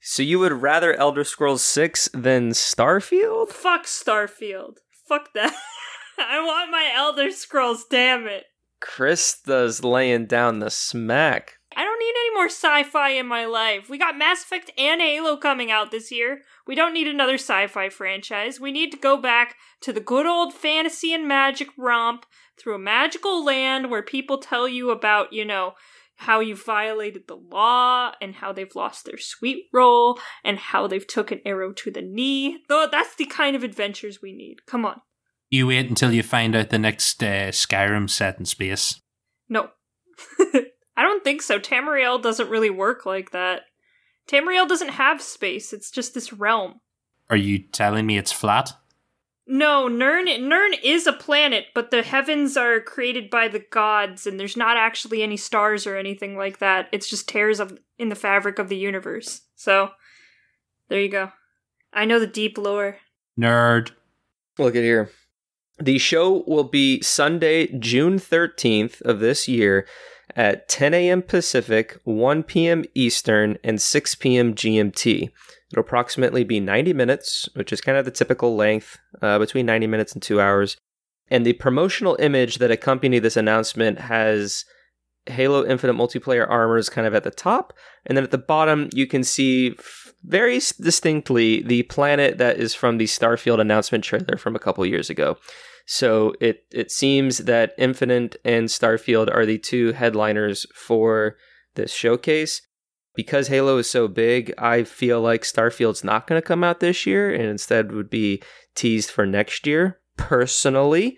[0.00, 3.48] So you would rather Elder Scrolls 6 than Starfield?
[3.50, 4.76] Fuck Starfield.
[5.08, 5.52] Fuck that.
[6.18, 8.44] I want my Elder Scrolls, damn it.
[8.80, 11.58] Krista's laying down the smack.
[11.76, 13.88] I don't need any more sci fi in my life.
[13.88, 16.42] We got Mass Effect and Halo coming out this year.
[16.66, 18.58] We don't need another sci fi franchise.
[18.58, 22.26] We need to go back to the good old fantasy and magic romp
[22.58, 25.74] through a magical land where people tell you about, you know,
[26.16, 31.06] how you violated the law and how they've lost their sweet roll and how they've
[31.06, 32.58] took an arrow to the knee.
[32.68, 34.66] Though that's the kind of adventures we need.
[34.66, 35.00] Come on.
[35.50, 39.00] You wait until you find out the next uh, Skyrim set in space.
[39.48, 39.70] No.
[40.38, 41.58] I don't think so.
[41.58, 43.62] Tamriel doesn't really work like that.
[44.28, 45.72] Tamriel doesn't have space.
[45.72, 46.80] It's just this realm.
[47.30, 48.72] Are you telling me it's flat?
[49.50, 54.38] No, Nirn Nirn is a planet, but the heavens are created by the gods and
[54.38, 56.88] there's not actually any stars or anything like that.
[56.92, 59.42] It's just tears of in the fabric of the universe.
[59.56, 59.92] So,
[60.88, 61.32] there you go.
[61.94, 62.98] I know the deep lore.
[63.40, 63.92] Nerd.
[64.58, 65.10] Look at here.
[65.80, 69.86] The show will be Sunday, June 13th of this year
[70.34, 71.22] at 10 a.m.
[71.22, 72.84] Pacific, 1 p.m.
[72.94, 74.54] Eastern, and 6 p.m.
[74.54, 75.30] GMT.
[75.70, 79.86] It'll approximately be 90 minutes, which is kind of the typical length, uh, between 90
[79.86, 80.76] minutes and two hours.
[81.30, 84.64] And the promotional image that accompanied this announcement has
[85.26, 87.72] Halo Infinite multiplayer armors kind of at the top,
[88.06, 89.76] and then at the bottom you can see
[90.24, 95.10] very distinctly the planet that is from the Starfield announcement trailer from a couple years
[95.10, 95.36] ago.
[95.90, 101.38] So it it seems that Infinite and Starfield are the two headliners for
[101.76, 102.60] this showcase.
[103.14, 107.06] Because Halo is so big, I feel like Starfield's not going to come out this
[107.06, 108.42] year and instead would be
[108.74, 109.98] teased for next year.
[110.18, 111.16] Personally,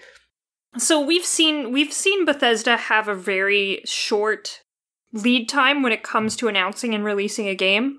[0.79, 4.63] So we've seen we've seen Bethesda have a very short
[5.13, 7.99] lead time when it comes to announcing and releasing a game.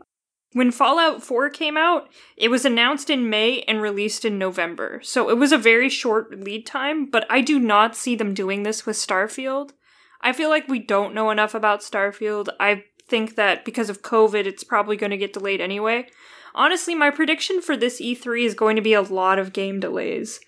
[0.54, 4.99] When Fallout 4 came out, it was announced in May and released in November.
[5.02, 8.64] So it was a very short lead time, but I do not see them doing
[8.64, 9.72] this with Starfield.
[10.20, 12.49] I feel like we don't know enough about Starfield.
[12.60, 16.08] I think that because of COVID, it's probably going to get delayed anyway.
[16.54, 20.41] Honestly, my prediction for this E3 is going to be a lot of game delays.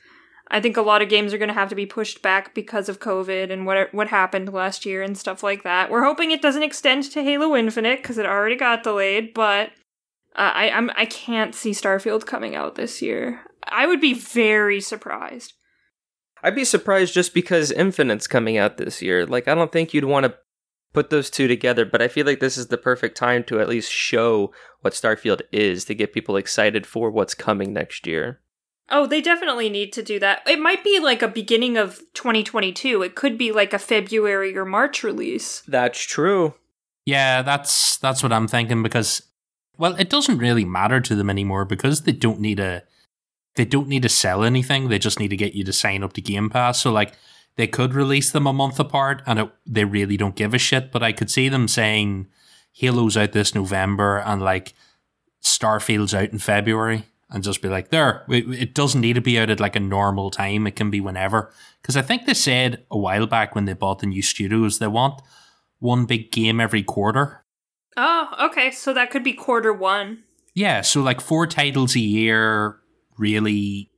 [0.49, 2.89] I think a lot of games are going to have to be pushed back because
[2.89, 5.89] of COVID and what what happened last year and stuff like that.
[5.89, 9.71] We're hoping it doesn't extend to Halo Infinite because it already got delayed, but
[10.35, 13.41] uh, I I'm I can't see Starfield coming out this year.
[13.67, 15.53] I would be very surprised.
[16.43, 19.25] I'd be surprised just because Infinite's coming out this year.
[19.25, 20.35] Like, I don't think you'd want to
[20.91, 23.69] put those two together, but I feel like this is the perfect time to at
[23.69, 28.41] least show what Starfield is to get people excited for what's coming next year.
[28.89, 30.41] Oh, they definitely need to do that.
[30.45, 33.01] It might be like a beginning of 2022.
[33.01, 35.63] It could be like a February or March release.
[35.67, 36.55] That's true.
[37.05, 39.21] Yeah, that's that's what I'm thinking because
[39.83, 42.83] well, it doesn't really matter to them anymore because they don't need a
[43.55, 44.87] they don't need to sell anything.
[44.87, 46.79] They just need to get you to sign up to Game Pass.
[46.79, 47.15] So like
[47.57, 50.89] they could release them a month apart and it, they really don't give a shit,
[50.89, 52.27] but I could see them saying
[52.71, 54.73] Halo's out this November and like
[55.43, 59.37] Starfield's out in February and just be like, there, it, it doesn't need to be
[59.37, 60.65] out at like a normal time.
[60.65, 61.51] It can be whenever.
[61.81, 64.87] Because I think they said a while back when they bought the new studios, they
[64.87, 65.21] want
[65.79, 67.42] one big game every quarter.
[67.97, 68.71] Oh, okay.
[68.71, 70.23] So that could be quarter one.
[70.53, 72.77] Yeah, so like four titles a year,
[73.17, 73.89] really.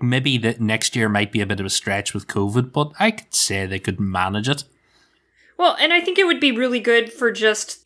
[0.00, 3.10] Maybe that next year might be a bit of a stretch with COVID, but I
[3.10, 4.64] could say they could manage it.
[5.56, 7.84] Well, and I think it would be really good for just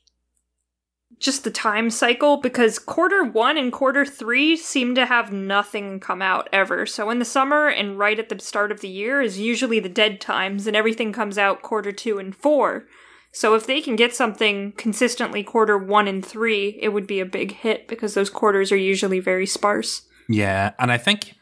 [1.19, 6.23] just the time cycle because quarter 1 and quarter 3 seem to have nothing come
[6.23, 6.87] out ever.
[6.87, 9.89] So in the summer and right at the start of the year is usually the
[9.89, 12.87] dead times and everything comes out quarter 2 and 4.
[13.33, 17.26] So if they can get something consistently quarter 1 and 3, it would be a
[17.26, 20.03] big hit because those quarters are usually very sparse.
[20.29, 21.35] Yeah, and I think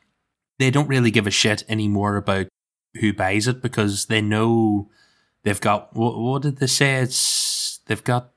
[0.59, 2.47] they don't really give a shit anymore about
[3.01, 4.91] who buys it because they know
[5.43, 6.97] they've got what, what did they say?
[6.97, 8.31] It's they've got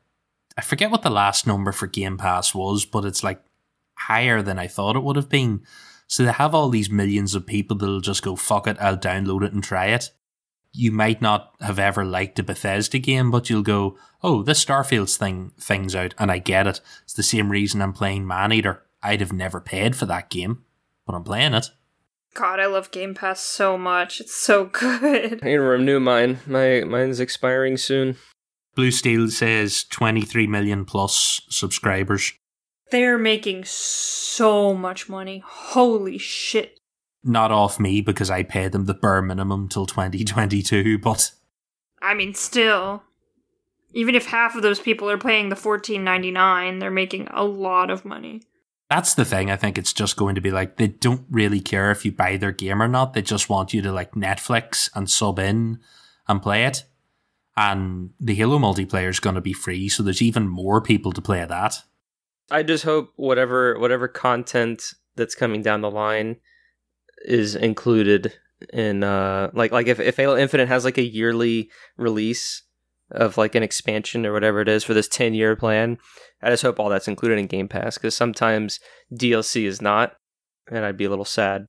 [0.58, 3.42] I forget what the last number for Game Pass was, but it's like
[3.96, 5.62] higher than I thought it would have been.
[6.08, 9.44] So they have all these millions of people that'll just go fuck it, I'll download
[9.44, 10.12] it and try it.
[10.72, 15.18] You might not have ever liked a Bethesda game, but you'll go, oh, this Starfield's
[15.18, 16.82] thing thing's out, and I get it.
[17.04, 18.84] It's the same reason I'm playing Maneater.
[19.02, 20.64] I'd have never paid for that game,
[21.06, 21.72] but I'm playing it.
[22.36, 24.22] God, I love Game Pass so much.
[24.22, 25.40] It's so good.
[25.42, 26.40] I need to renew mine.
[26.46, 28.18] My mine's expiring soon.
[28.76, 32.34] Blue Steel says 23 million plus subscribers.
[32.92, 35.44] They're making so much money.
[35.46, 36.80] Holy shit.
[37.24, 41.32] Not off me because I paid them the bare minimum till 2022, but
[42.02, 43.04] I mean, still.
[43.94, 47.44] Even if half of those people are paying the fourteen ninety nine, they're making a
[47.44, 48.42] lot of money.
[48.90, 49.50] that's the thing.
[49.52, 52.38] I think it's just going to be like they don't really care if you buy
[52.38, 53.14] their game or not.
[53.14, 55.80] They just want you to like Netflix and sub in
[56.28, 56.84] and play it.
[57.58, 61.22] And the Halo multiplayer is going to be free, so there's even more people to
[61.22, 61.82] play that.
[62.52, 66.38] I just hope whatever whatever content that's coming down the line
[67.26, 68.34] is included
[68.74, 72.64] in uh like like if, if Halo Infinite has like a yearly release
[73.12, 75.98] of like an expansion or whatever it is for this 10 year plan,
[76.42, 78.80] I just hope all that's included in Game Pass because sometimes
[79.14, 80.14] DLC is not,
[80.70, 81.66] and I'd be a little sad.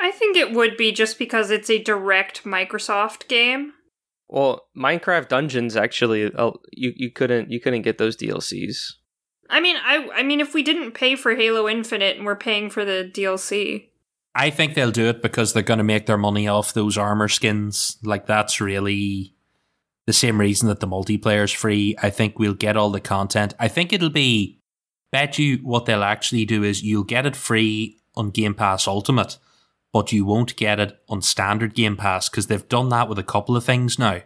[0.00, 3.74] I think it would be just because it's a direct Microsoft game.
[4.28, 8.76] Well, Minecraft Dungeons actually, uh, you you couldn't you couldn't get those DLCs.
[9.48, 12.70] I mean, I I mean, if we didn't pay for Halo Infinite and we're paying
[12.70, 13.88] for the DLC,
[14.34, 17.28] I think they'll do it because they're going to make their money off those armor
[17.28, 17.98] skins.
[18.02, 19.34] Like that's really
[20.06, 21.96] the same reason that the multiplayer is free.
[22.02, 23.54] I think we'll get all the content.
[23.58, 24.60] I think it'll be
[25.12, 29.38] bet you what they'll actually do is you'll get it free on Game Pass Ultimate,
[29.92, 33.24] but you won't get it on standard Game Pass because they've done that with a
[33.24, 34.22] couple of things now.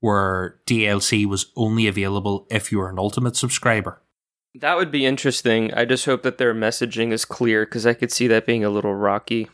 [0.00, 4.01] Where DLC was only available if you were an Ultimate subscriber.
[4.54, 5.72] That would be interesting.
[5.74, 8.70] I just hope that their messaging is clear because I could see that being a
[8.70, 9.48] little rocky.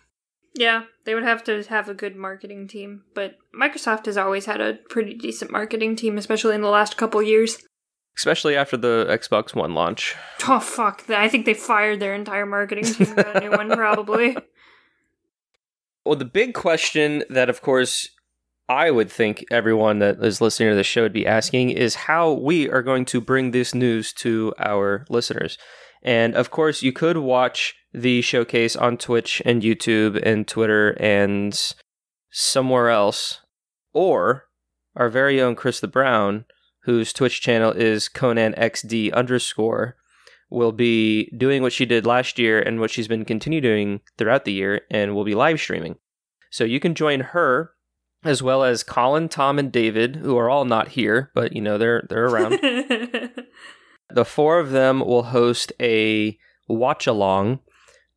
[0.55, 3.05] yeah, they would have to have a good marketing team.
[3.15, 7.23] But Microsoft has always had a pretty decent marketing team, especially in the last couple
[7.23, 7.59] years.
[8.17, 10.17] Especially after the Xbox One launch.
[10.49, 11.09] Oh fuck!
[11.09, 13.07] I think they fired their entire marketing team.
[13.07, 14.37] and got a new one probably.
[16.05, 18.09] Well, the big question that, of course,
[18.69, 22.33] I would think everyone that is listening to the show would be asking is how
[22.33, 25.57] we are going to bring this news to our listeners.
[26.03, 31.59] And of course, you could watch the showcase on Twitch and YouTube and Twitter and
[32.31, 33.41] somewhere else,
[33.95, 34.45] or
[34.95, 36.45] our very own Chris the Brown,
[36.83, 39.97] whose Twitch channel is Conan XD underscore,
[40.51, 44.53] will be doing what she did last year and what she's been continuing throughout the
[44.53, 45.97] year, and will be live streaming.
[46.51, 47.73] So you can join her
[48.25, 51.79] as well as Colin, Tom, and David, who are all not here, but you know
[51.79, 52.53] they're they're around.
[54.11, 56.39] the four of them will host a
[56.69, 57.61] watch along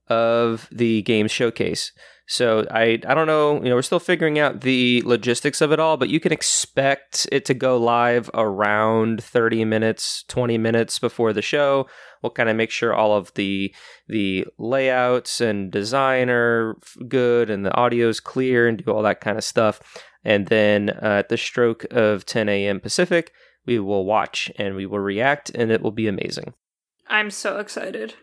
[0.08, 1.92] of the game showcase.
[2.28, 5.80] So I I don't know, you know, we're still figuring out the logistics of it
[5.80, 11.34] all, but you can expect it to go live around 30 minutes, 20 minutes before
[11.34, 11.88] the show.
[12.22, 13.74] We'll kind of make sure all of the
[14.08, 16.76] the layouts and design are
[17.08, 19.80] good and the audio is clear and do all that kind of stuff.
[20.24, 22.80] And then uh, at the stroke of 10 a.m.
[22.80, 23.32] Pacific,
[23.66, 26.54] we will watch and we will react and it will be amazing.
[27.08, 28.16] I'm so excited.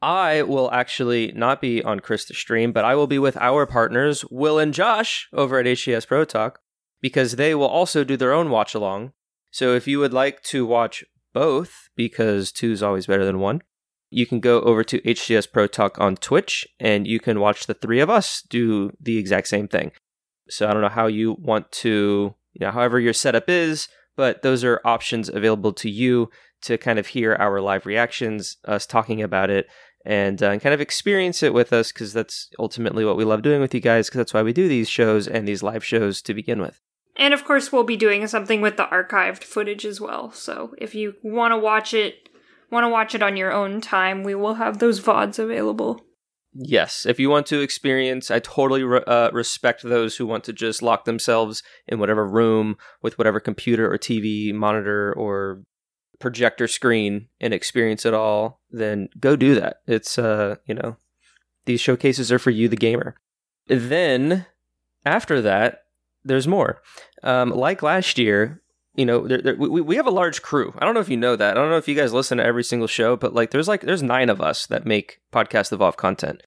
[0.00, 4.24] I will actually not be on Krista's stream, but I will be with our partners,
[4.30, 6.60] Will and Josh, over at HCS Pro Talk,
[7.00, 9.12] because they will also do their own watch along.
[9.50, 11.04] So if you would like to watch
[11.38, 13.62] both, because two is always better than one,
[14.10, 17.74] you can go over to HCS Pro Talk on Twitch and you can watch the
[17.74, 19.92] three of us do the exact same thing.
[20.50, 23.86] So I don't know how you want to, you know, however your setup is,
[24.16, 26.28] but those are options available to you
[26.62, 29.68] to kind of hear our live reactions, us talking about it,
[30.04, 33.42] and, uh, and kind of experience it with us because that's ultimately what we love
[33.42, 36.20] doing with you guys because that's why we do these shows and these live shows
[36.22, 36.80] to begin with.
[37.18, 40.30] And of course, we'll be doing something with the archived footage as well.
[40.30, 42.28] So if you want to watch it,
[42.70, 46.00] want to watch it on your own time, we will have those VODs available.
[46.54, 50.52] Yes, if you want to experience, I totally re- uh, respect those who want to
[50.52, 55.62] just lock themselves in whatever room with whatever computer or TV monitor or
[56.18, 59.78] projector screen and experience it all, then go do that.
[59.86, 60.96] It's uh, you know,
[61.66, 63.14] these showcases are for you, the gamer.
[63.66, 64.46] Then
[65.04, 65.84] after that,
[66.28, 66.80] there's more.
[67.22, 68.62] Um, like last year,
[68.94, 70.74] you know, there, there, we we have a large crew.
[70.78, 71.56] I don't know if you know that.
[71.56, 73.82] I don't know if you guys listen to every single show, but like, there's like
[73.82, 76.42] there's nine of us that make podcast evolve content.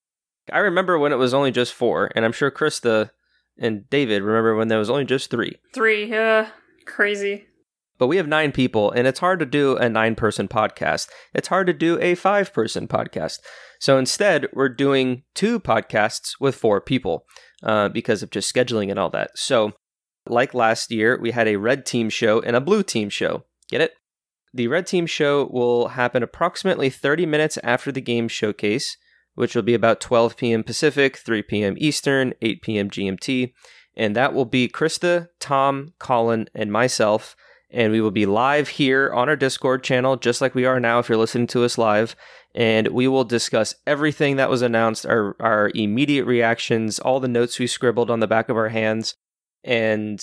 [0.51, 3.11] I remember when it was only just four, and I'm sure Krista
[3.57, 5.57] and David remember when there was only just three.
[5.73, 6.49] Three, yeah,
[6.85, 7.45] crazy
[8.01, 11.07] but we have nine people and it's hard to do a nine person podcast.
[11.35, 13.37] It's hard to do a five person podcast.
[13.79, 17.25] So instead, we're doing two podcasts with four people
[17.61, 19.37] uh, because of just scheduling and all that.
[19.37, 19.73] So,
[20.25, 23.43] like last year, we had a red team show and a blue team show.
[23.69, 23.91] Get it?
[24.51, 28.97] The red team show will happen approximately 30 minutes after the game showcase,
[29.35, 30.63] which will be about 12 p.m.
[30.63, 31.75] Pacific, 3 p.m.
[31.77, 32.89] Eastern, 8 p.m.
[32.89, 33.53] GMT.
[33.95, 37.35] And that will be Krista, Tom, Colin, and myself
[37.71, 40.99] and we will be live here on our Discord channel, just like we are now
[40.99, 42.15] if you're listening to us live.
[42.53, 47.57] And we will discuss everything that was announced, our, our immediate reactions, all the notes
[47.57, 49.15] we scribbled on the back of our hands,
[49.63, 50.21] and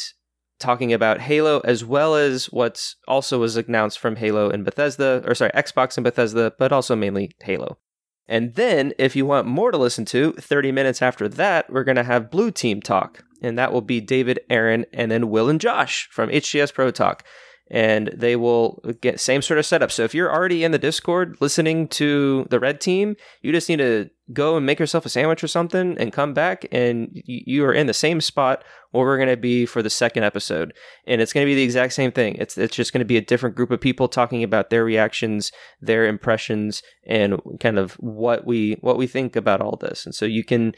[0.58, 5.34] talking about Halo, as well as what's also was announced from Halo and Bethesda, or
[5.34, 7.78] sorry, Xbox and Bethesda, but also mainly Halo.
[8.26, 11.96] And then, if you want more to listen to, 30 minutes after that, we're going
[11.96, 13.24] to have Blue Team Talk.
[13.42, 17.24] And that will be David, Aaron, and then Will and Josh from HCS Pro Talk
[17.70, 19.92] and they will get same sort of setup.
[19.92, 23.76] So if you're already in the Discord listening to the red team, you just need
[23.76, 27.72] to go and make yourself a sandwich or something and come back and you are
[27.72, 30.72] in the same spot where we're going to be for the second episode.
[31.06, 32.36] And it's going to be the exact same thing.
[32.36, 35.52] It's it's just going to be a different group of people talking about their reactions,
[35.80, 40.06] their impressions and kind of what we what we think about all this.
[40.06, 40.74] And so you can,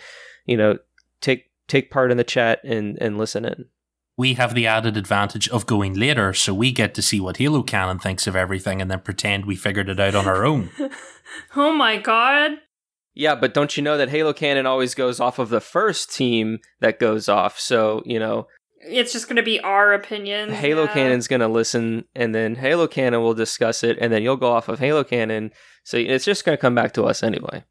[0.46, 0.78] you know,
[1.20, 3.66] take take part in the chat and and listen in
[4.20, 7.62] we have the added advantage of going later, so we get to see what Halo
[7.62, 10.68] Canon thinks of everything and then pretend we figured it out on our own.
[11.56, 12.58] oh my god.
[13.14, 16.58] Yeah, but don't you know that Halo Canon always goes off of the first team
[16.80, 17.58] that goes off?
[17.58, 18.46] So, you know.
[18.82, 20.50] It's just going to be our opinion.
[20.50, 20.92] Halo yeah.
[20.92, 24.52] Canon's going to listen, and then Halo Canon will discuss it, and then you'll go
[24.52, 25.50] off of Halo Canon.
[25.82, 27.64] So it's just going to come back to us anyway.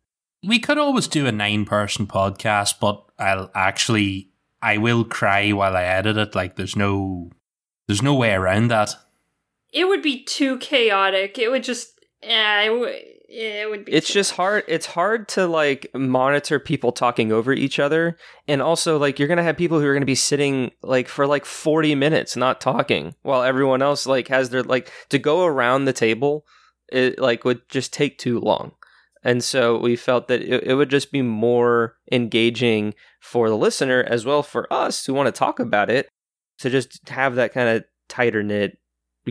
[0.43, 4.30] We could always do a nine person podcast, but I'll actually
[4.61, 6.36] I will cry while I edit it.
[6.36, 7.30] Like there's no
[7.88, 8.95] there's no way around that.
[9.72, 11.38] It would be too chaotic.
[11.38, 12.95] It would just yeah, it, w-
[13.30, 17.80] it would be It's just hard it's hard to like monitor people talking over each
[17.80, 18.17] other
[18.47, 21.07] and also like you're going to have people who are going to be sitting like
[21.07, 25.45] for like 40 minutes not talking while everyone else like has their like to go
[25.45, 26.45] around the table
[26.91, 28.74] it like would just take too long.
[29.24, 34.03] And so we felt that it, it would just be more engaging for the listener
[34.07, 36.07] as well for us who want to talk about it
[36.59, 38.78] to just have that kind of tighter knit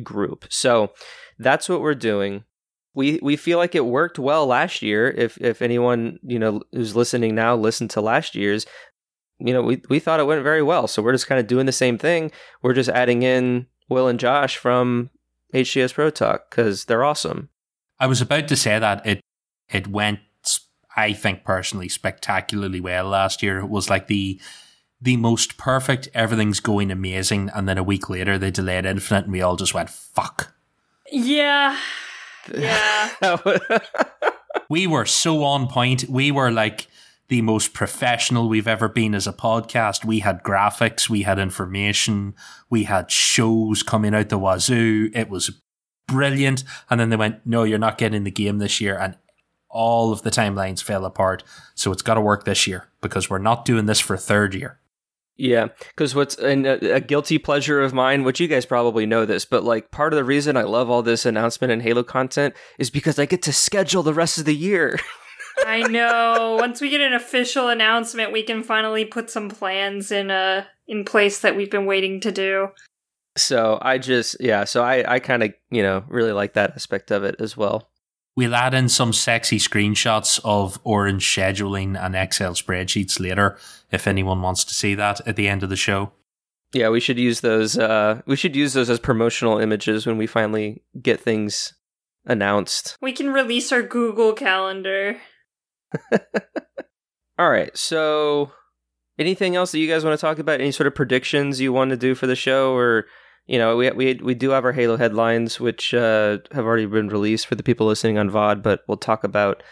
[0.02, 0.46] group.
[0.50, 0.92] So
[1.38, 2.44] that's what we're doing.
[2.94, 5.10] We we feel like it worked well last year.
[5.10, 8.66] If if anyone, you know, who's listening now listened to last year's,
[9.38, 10.88] you know, we we thought it went very well.
[10.88, 12.32] So we're just kind of doing the same thing.
[12.62, 15.10] We're just adding in Will and Josh from
[15.54, 17.50] HCS Pro Talk cuz they're awesome.
[18.00, 19.20] I was about to say that it
[19.70, 20.20] it went
[20.98, 23.60] I think personally spectacularly well last year.
[23.60, 24.40] It was like the
[25.00, 29.32] the most perfect, everything's going amazing, and then a week later they delayed Infinite and
[29.32, 30.52] we all just went, fuck.
[31.12, 31.78] Yeah.
[32.52, 33.10] Yeah.
[34.68, 36.08] we were so on point.
[36.08, 36.88] We were like
[37.28, 40.04] the most professional we've ever been as a podcast.
[40.04, 42.34] We had graphics, we had information,
[42.70, 45.10] we had shows coming out the wazoo.
[45.14, 45.52] It was
[46.08, 46.64] brilliant.
[46.90, 48.98] And then they went, no, you're not getting the game this year.
[48.98, 49.16] And
[49.70, 51.44] all of the timelines fell apart.
[51.74, 54.80] So it's got to work this year because we're not doing this for third year.
[55.36, 59.24] Yeah, because what's and a, a, guilty pleasure of mine, which you guys probably know
[59.24, 62.54] this, but like part of the reason I love all this announcement and Halo content
[62.76, 64.98] is because I get to schedule the rest of the year.
[65.64, 66.56] I know.
[66.58, 71.04] Once we get an official announcement, we can finally put some plans in uh in
[71.04, 72.68] place that we've been waiting to do.
[73.36, 77.12] So I just yeah, so I I kind of you know really like that aspect
[77.12, 77.88] of it as well.
[78.38, 83.58] We'll add in some sexy screenshots of orange scheduling and Excel spreadsheets later
[83.90, 86.12] if anyone wants to see that at the end of the show.
[86.72, 90.28] Yeah, we should use those uh we should use those as promotional images when we
[90.28, 91.74] finally get things
[92.26, 92.96] announced.
[93.02, 95.16] We can release our Google calendar.
[97.40, 97.76] All right.
[97.76, 98.52] So
[99.18, 100.60] anything else that you guys want to talk about?
[100.60, 103.06] Any sort of predictions you want to do for the show or
[103.48, 107.08] you know, we we we do have our Halo headlines, which uh, have already been
[107.08, 109.62] released for the people listening on VOD, but we'll talk about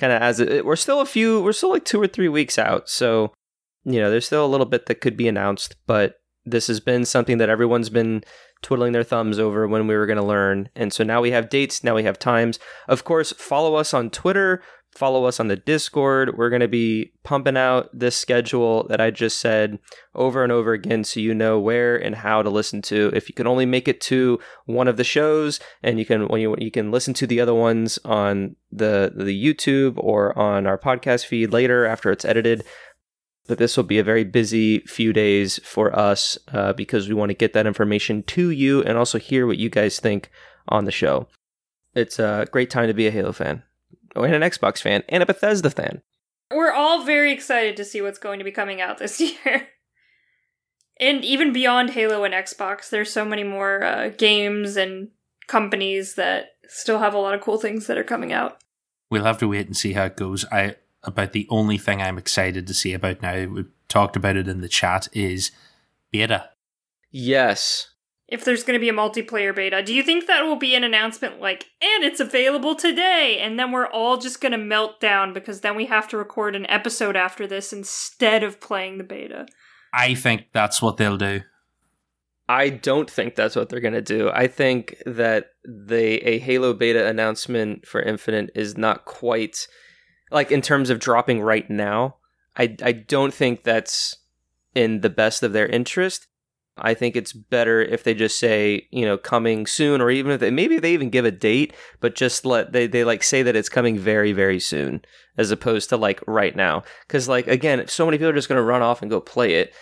[0.00, 2.58] kind of as it, we're still a few, we're still like two or three weeks
[2.58, 3.32] out, so
[3.84, 7.04] you know, there's still a little bit that could be announced, but this has been
[7.04, 8.24] something that everyone's been
[8.62, 11.50] twiddling their thumbs over when we were going to learn, and so now we have
[11.50, 12.58] dates, now we have times.
[12.88, 14.62] Of course, follow us on Twitter
[14.96, 16.36] follow us on the Discord.
[16.36, 19.78] We're going to be pumping out this schedule that I just said
[20.14, 23.10] over and over again so you know where and how to listen to.
[23.14, 26.40] If you can only make it to one of the shows and you can when
[26.40, 30.78] you you can listen to the other ones on the the YouTube or on our
[30.78, 32.64] podcast feed later after it's edited.
[33.48, 37.30] But this will be a very busy few days for us uh, because we want
[37.30, 40.32] to get that information to you and also hear what you guys think
[40.68, 41.28] on the show.
[41.94, 43.62] It's a great time to be a Halo fan
[44.24, 46.02] and an Xbox fan and a Bethesda fan.
[46.50, 49.68] We're all very excited to see what's going to be coming out this year.
[51.00, 55.08] and even beyond Halo and Xbox, there's so many more uh, games and
[55.46, 58.58] companies that still have a lot of cool things that are coming out.
[59.10, 60.44] We'll have to wait and see how it goes.
[60.50, 63.46] I about the only thing I'm excited to see about now.
[63.46, 65.52] We talked about it in the chat is
[66.10, 66.50] beta.
[67.12, 67.90] Yes,
[68.28, 69.82] if there's going to be a multiplayer beta.
[69.82, 73.38] Do you think that will be an announcement like, and it's available today?
[73.40, 76.56] And then we're all just going to melt down because then we have to record
[76.56, 79.46] an episode after this instead of playing the beta?
[79.94, 81.42] I think that's what they'll do.
[82.48, 84.30] I don't think that's what they're going to do.
[84.30, 89.66] I think that the a Halo beta announcement for Infinite is not quite
[90.30, 92.16] like in terms of dropping right now.
[92.56, 94.16] I I don't think that's
[94.74, 96.28] in the best of their interest.
[96.78, 100.40] I think it's better if they just say, you know, coming soon, or even if
[100.40, 103.56] they maybe they even give a date, but just let they they like say that
[103.56, 105.02] it's coming very very soon,
[105.38, 106.82] as opposed to like right now.
[107.06, 109.54] Because like again, so many people are just going to run off and go play
[109.54, 109.72] it.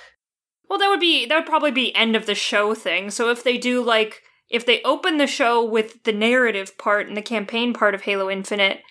[0.69, 3.11] Well, that would be that would probably be end of the show thing.
[3.11, 7.17] So if they do like if they open the show with the narrative part and
[7.17, 8.83] the campaign part of Halo Infinite,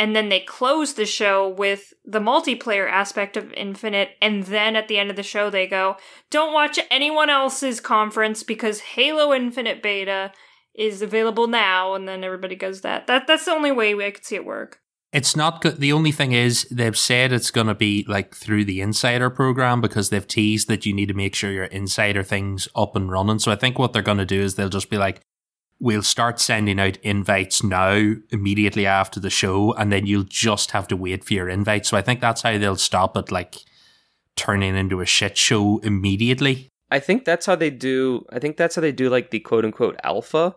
[0.00, 4.88] and then they close the show with the multiplayer aspect of Infinite, and then at
[4.88, 5.98] the end of the show they go,
[6.30, 10.32] "Don't watch anyone else's conference because Halo Infinite beta
[10.74, 13.06] is available now," and then everybody goes that.
[13.08, 14.80] That that's the only way I could see it work.
[15.12, 15.80] It's not good.
[15.80, 19.82] The only thing is they've said it's going to be like through the insider program
[19.82, 23.38] because they've teased that you need to make sure your insider things up and running.
[23.38, 25.20] So I think what they're going to do is they'll just be like,
[25.80, 30.86] we'll start sending out invites now immediately after the show and then you'll just have
[30.86, 31.86] to wait for your invite.
[31.86, 33.56] So i think that's how they'll stop it like
[34.36, 36.68] turning into a shit show immediately.
[36.90, 39.64] I think that's how they do i think that's how they do like the quote
[39.64, 40.56] unquote alpha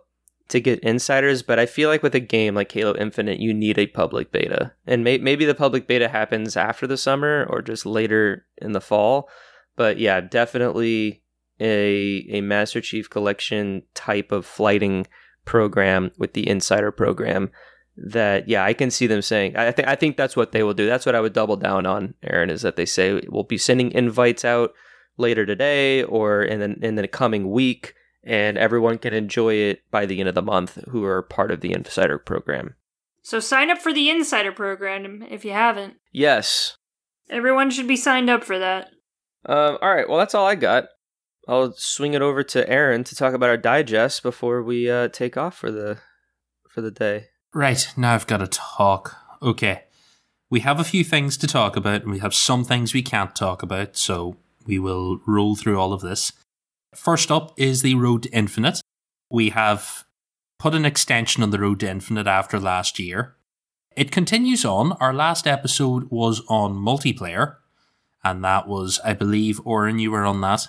[0.50, 3.78] to get insiders but i feel like with a game like halo infinite you need
[3.80, 4.74] a public beta.
[4.86, 8.82] And may- maybe the public beta happens after the summer or just later in the
[8.82, 9.30] fall
[9.76, 11.23] but yeah definitely
[11.64, 15.08] a a Master Chief Collection type of flighting
[15.46, 17.50] program with the Insider program
[17.96, 19.56] that yeah, I can see them saying.
[19.56, 20.88] I think I think that's what they will do.
[20.88, 23.92] That's what I would double down on, Aaron, is that they say we'll be sending
[23.92, 24.72] invites out
[25.18, 27.94] later today or in the, in the coming week,
[28.24, 31.62] and everyone can enjoy it by the end of the month who are part of
[31.62, 32.76] the Insider program.
[33.22, 35.96] So sign up for the Insider program if you haven't.
[36.12, 36.78] Yes.
[37.30, 38.90] Everyone should be signed up for that.
[39.46, 40.10] Um, all right.
[40.10, 40.86] Well, that's all I got.
[41.48, 45.36] I'll swing it over to Aaron to talk about our digest before we uh, take
[45.36, 46.00] off for the
[46.70, 47.28] for the day.
[47.54, 49.16] Right, now I've got to talk.
[49.42, 49.84] Okay.
[50.50, 53.36] We have a few things to talk about, and we have some things we can't
[53.36, 56.32] talk about, so we will roll through all of this.
[56.96, 58.82] First up is the Road to Infinite.
[59.30, 60.06] We have
[60.60, 63.36] put an extension on the Road to Infinite after last year.
[63.96, 64.94] It continues on.
[64.94, 67.58] Our last episode was on multiplayer,
[68.24, 70.68] and that was, I believe, Oren, you were on that.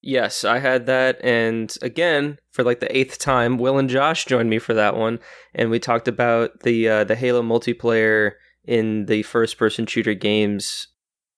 [0.00, 4.48] Yes, I had that, and again for like the eighth time, Will and Josh joined
[4.48, 5.18] me for that one,
[5.54, 8.32] and we talked about the uh, the Halo multiplayer
[8.64, 10.88] in the first person shooter games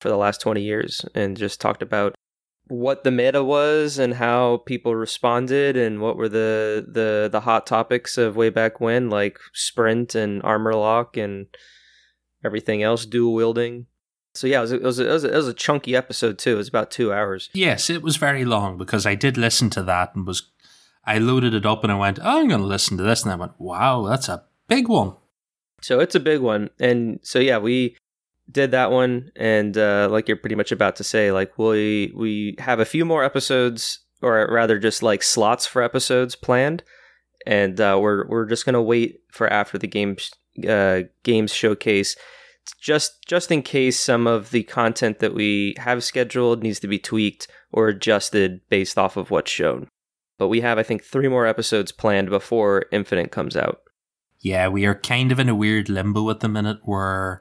[0.00, 2.14] for the last twenty years, and just talked about
[2.68, 7.66] what the meta was and how people responded, and what were the the the hot
[7.66, 11.46] topics of way back when, like sprint and armor lock and
[12.44, 13.86] everything else, dual wielding.
[14.34, 15.96] So yeah, it was, a, it, was a, it, was a, it was a chunky
[15.96, 16.52] episode too.
[16.52, 17.50] It was about two hours.
[17.52, 20.50] Yes, it was very long because I did listen to that and was
[21.04, 23.32] I loaded it up and I went, oh, I'm going to listen to this, and
[23.32, 25.14] I went, wow, that's a big one.
[25.82, 27.96] So it's a big one, and so yeah, we
[28.50, 32.54] did that one, and uh, like you're pretty much about to say, like we we
[32.58, 36.82] have a few more episodes, or rather, just like slots for episodes planned,
[37.46, 40.30] and uh, we're we're just gonna wait for after the games
[40.68, 42.14] uh, games showcase
[42.78, 46.98] just just in case some of the content that we have scheduled needs to be
[46.98, 49.88] tweaked or adjusted based off of what's shown.
[50.38, 53.80] But we have I think 3 more episodes planned before Infinite comes out.
[54.40, 57.40] Yeah, we are kind of in a weird limbo at the minute where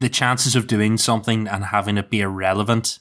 [0.00, 2.98] the chances of doing something and having it be irrelevant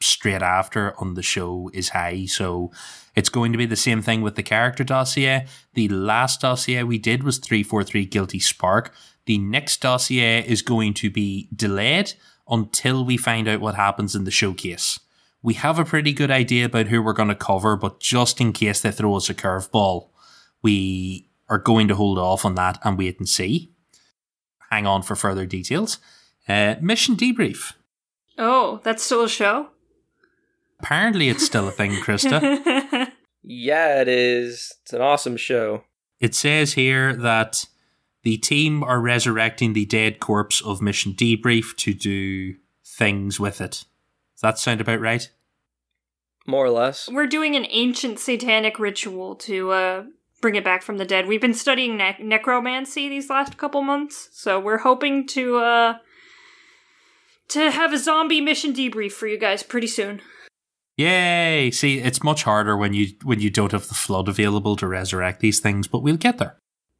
[0.00, 2.24] straight after on the show is high.
[2.24, 2.72] So
[3.14, 5.46] it's going to be the same thing with the character dossier.
[5.74, 8.94] The last dossier we did was 343 Guilty Spark.
[9.28, 12.14] The next dossier is going to be delayed
[12.48, 14.98] until we find out what happens in the showcase.
[15.42, 18.54] We have a pretty good idea about who we're going to cover, but just in
[18.54, 20.08] case they throw us a curveball,
[20.62, 23.70] we are going to hold off on that and wait and see.
[24.70, 25.98] Hang on for further details.
[26.48, 27.74] Uh, mission debrief.
[28.38, 29.68] Oh, that's still a show?
[30.80, 32.40] Apparently, it's still a thing, Krista.
[33.42, 34.72] yeah, it is.
[34.80, 35.84] It's an awesome show.
[36.18, 37.66] It says here that
[38.22, 42.54] the team are resurrecting the dead corpse of Mission Debrief to do
[42.84, 43.84] things with it.
[44.34, 45.30] Does that sound about right?
[46.46, 47.08] More or less.
[47.10, 50.04] We're doing an ancient satanic ritual to uh,
[50.40, 51.26] bring it back from the dead.
[51.26, 55.94] We've been studying ne- necromancy these last couple months, so we're hoping to uh,
[57.48, 60.20] to have a zombie mission debrief for you guys pretty soon.
[60.96, 61.70] Yay!
[61.70, 65.40] See, it's much harder when you when you don't have the flood available to resurrect
[65.40, 66.58] these things, but we'll get there.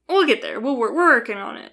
[0.09, 0.61] We'll get there.
[0.61, 1.73] We'll we're working on it.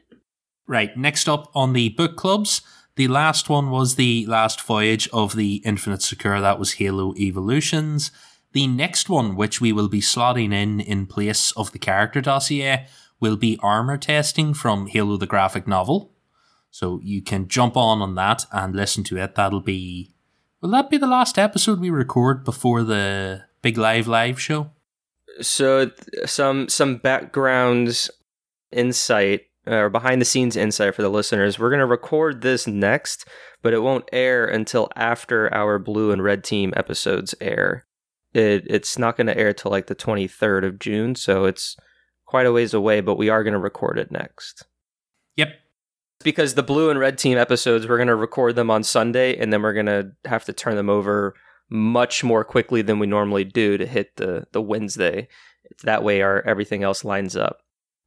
[0.68, 0.96] Right.
[0.98, 2.62] Next up on the book clubs,
[2.96, 6.40] the last one was the last voyage of the Infinite Succor.
[6.42, 8.12] That was Halo Evolutions.
[8.54, 12.88] The next one, which we will be slotting in in place of the character dossier,
[13.20, 16.14] will be armor testing from Halo the graphic novel.
[16.72, 19.36] So you can jump on on that and listen to it.
[19.36, 20.16] That'll be
[20.62, 24.72] will that be the last episode we record before the big live live show?
[25.42, 25.92] So
[26.26, 28.10] some some backgrounds
[28.72, 31.58] insight uh, or behind the scenes insight for the listeners.
[31.58, 33.28] We're going to record this next,
[33.62, 37.86] but it won't air until after our blue and red team episodes air.
[38.34, 41.76] It, it's not going to air till like the 23rd of June, so it's
[42.26, 44.66] quite a ways away, but we are going to record it next.
[45.36, 45.50] Yep.
[46.24, 49.52] Because the blue and red team episodes, we're going to record them on Sunday, and
[49.52, 51.34] then we're going to have to turn them over
[51.70, 55.28] much more quickly than we normally do to hit the, the Wednesday.
[55.64, 57.62] It's that way our everything else lines up.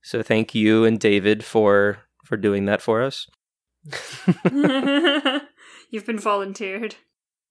[0.08, 3.26] So thank you and David for for doing that for us.
[5.90, 6.94] You've been volunteered.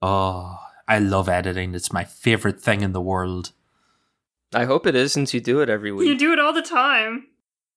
[0.02, 1.76] Oh, I love editing.
[1.76, 3.52] It's my favorite thing in the world.
[4.56, 6.08] I hope it is since you do it every week.
[6.08, 7.28] You do it all the time.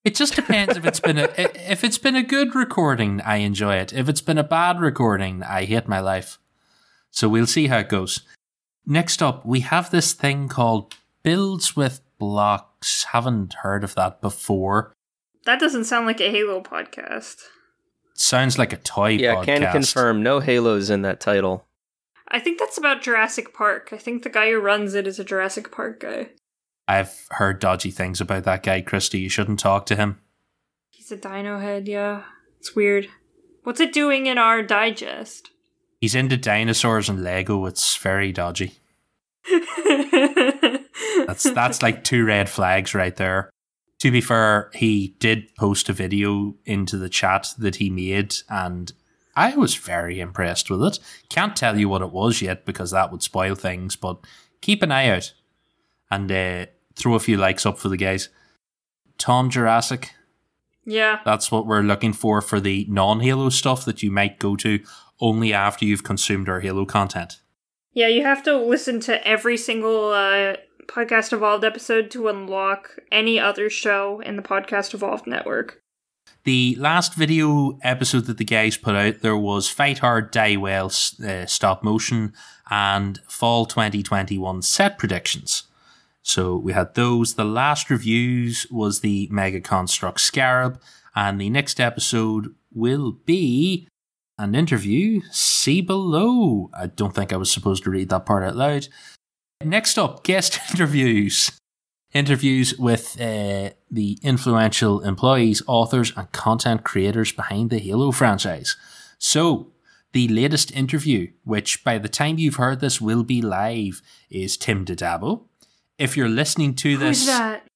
[0.03, 3.75] It just depends if it's been a if it's been a good recording, I enjoy
[3.75, 3.93] it.
[3.93, 6.39] If it's been a bad recording, I hate my life.
[7.11, 8.21] So we'll see how it goes.
[8.87, 12.01] Next up, we have this thing called Builds with
[12.81, 13.05] Blocks.
[13.05, 14.93] Haven't heard of that before.
[15.45, 17.37] That doesn't sound like a Halo podcast.
[18.15, 19.45] Sounds like a toy yeah, podcast.
[19.45, 21.67] can confirm no Halos in that title.
[22.29, 23.91] I think that's about Jurassic Park.
[23.93, 26.29] I think the guy who runs it is a Jurassic Park guy.
[26.87, 29.21] I've heard dodgy things about that guy, Christy.
[29.21, 30.21] You shouldn't talk to him.
[30.91, 32.25] He's He's a dino head, yeah.
[32.59, 33.09] It's weird.
[33.63, 35.51] What's it doing in our digest?
[36.01, 37.67] He's into dinosaurs and Lego.
[37.67, 38.75] It's very dodgy.
[41.31, 43.51] That's that's like two red flags right there.
[44.01, 48.93] To be fair, he did post a video into the chat that he made, and
[49.37, 50.99] I was very impressed with it.
[51.29, 54.19] Can't tell you what it was yet because that would spoil things, but
[54.61, 55.33] keep an eye out
[56.11, 56.67] and uh,
[56.97, 58.29] throw a few likes up for the guys.
[59.19, 60.15] Tom Jurassic,
[60.85, 61.21] yeah.
[61.25, 64.81] that's what we're looking for for the non Halo stuff that you might go to
[65.21, 67.41] only after you've consumed our Halo content.
[67.93, 70.57] Yeah, you have to listen to every single uh,
[70.91, 75.81] Podcast Evolved episode to unlock any other show in the Podcast Evolved network.
[76.43, 80.87] The last video episode that the guys put out, there was Fight Hard, Die Well
[80.87, 82.33] uh, stop motion
[82.71, 85.65] and Fall 2021 set predictions.
[86.23, 87.35] So we had those.
[87.35, 90.81] The last reviews was the Mega Construx Scarab,
[91.15, 93.87] and the next episode will be
[94.39, 95.21] an interview.
[95.31, 96.69] See below.
[96.75, 98.89] I don't think I was supposed to read that part out loud.
[99.63, 101.53] Next up, guest interviews.
[102.13, 108.77] Interviews with uh, the influential employees, authors, and content creators behind the Halo franchise.
[109.19, 109.69] So,
[110.13, 114.85] the latest interview, which by the time you've heard this will be live, is Tim
[114.85, 115.43] Dadabo.
[115.99, 117.67] If you're listening to this, Who's that?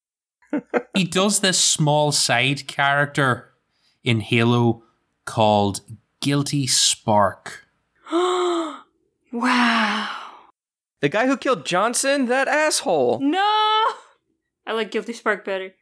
[0.94, 3.52] he does this small side character
[4.02, 4.82] in Halo
[5.26, 5.80] called
[6.20, 7.66] Guilty Spark.
[8.12, 8.84] wow.
[11.04, 13.20] The guy who killed Johnson, that asshole.
[13.20, 13.38] No!
[14.66, 15.74] I like Guilty Spark better.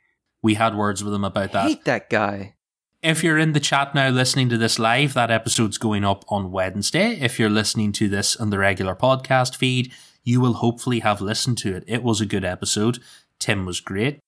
[0.42, 1.62] We had words with him about I that.
[1.68, 2.56] hate that guy.
[3.04, 6.50] If you're in the chat now listening to this live, that episode's going up on
[6.50, 7.12] Wednesday.
[7.20, 9.92] If you're listening to this on the regular podcast feed,
[10.24, 11.84] you will hopefully have listened to it.
[11.86, 12.98] It was a good episode.
[13.38, 14.18] Tim was great.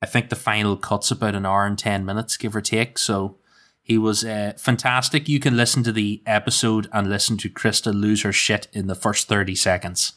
[0.00, 2.96] I think the final cut's about an hour and 10 minutes, give or take.
[2.96, 3.38] So
[3.82, 5.28] he was uh, fantastic.
[5.28, 8.94] You can listen to the episode and listen to Krista lose her shit in the
[8.94, 10.12] first 30 seconds.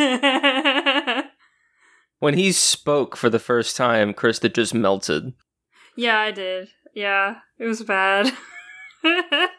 [0.00, 1.22] Yeah,
[2.18, 5.32] When he spoke for the first time, Krista just melted.
[5.96, 6.68] Yeah, I did.
[6.94, 8.32] Yeah, it was bad.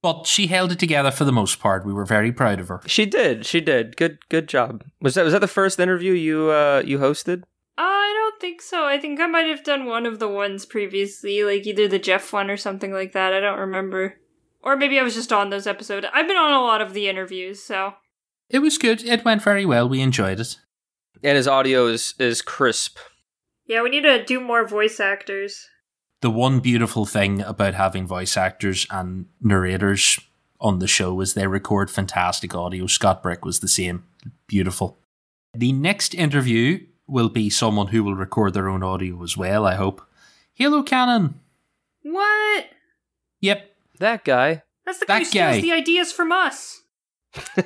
[0.00, 1.84] But she held it together for the most part.
[1.84, 2.80] We were very proud of her.
[2.86, 3.44] She did.
[3.44, 3.96] She did.
[3.96, 4.18] Good.
[4.28, 4.84] Good job.
[5.00, 7.42] Was that was that the first interview you uh you hosted?
[7.76, 8.84] I don't think so.
[8.84, 12.32] I think I might have done one of the ones previously, like either the Jeff
[12.32, 13.32] one or something like that.
[13.32, 14.20] I don't remember.
[14.62, 16.06] Or maybe I was just on those episodes.
[16.12, 17.94] I've been on a lot of the interviews, so.
[18.50, 19.02] It was good.
[19.04, 19.88] It went very well.
[19.88, 20.56] We enjoyed it.
[21.22, 22.98] And his audio is is crisp.
[23.66, 25.68] Yeah, we need to do more voice actors.
[26.20, 30.18] the one beautiful thing about having voice actors and narrators
[30.60, 32.86] on the show is they record fantastic audio.
[32.86, 34.04] Scott Brick was the same.
[34.48, 34.98] Beautiful.
[35.54, 39.74] The next interview will be someone who will record their own audio as well, I
[39.76, 40.02] hope.
[40.54, 41.38] Halo Canon.
[42.02, 42.64] What?
[43.40, 43.70] Yep.
[44.00, 44.62] That guy.
[44.86, 45.60] That's the guy That who steals guy.
[45.60, 46.82] the ideas from us.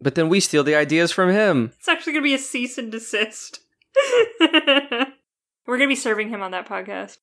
[0.00, 1.72] but then we steal the ideas from him.
[1.78, 3.60] It's actually going to be a cease and desist.
[4.40, 7.18] We're going to be serving him on that podcast.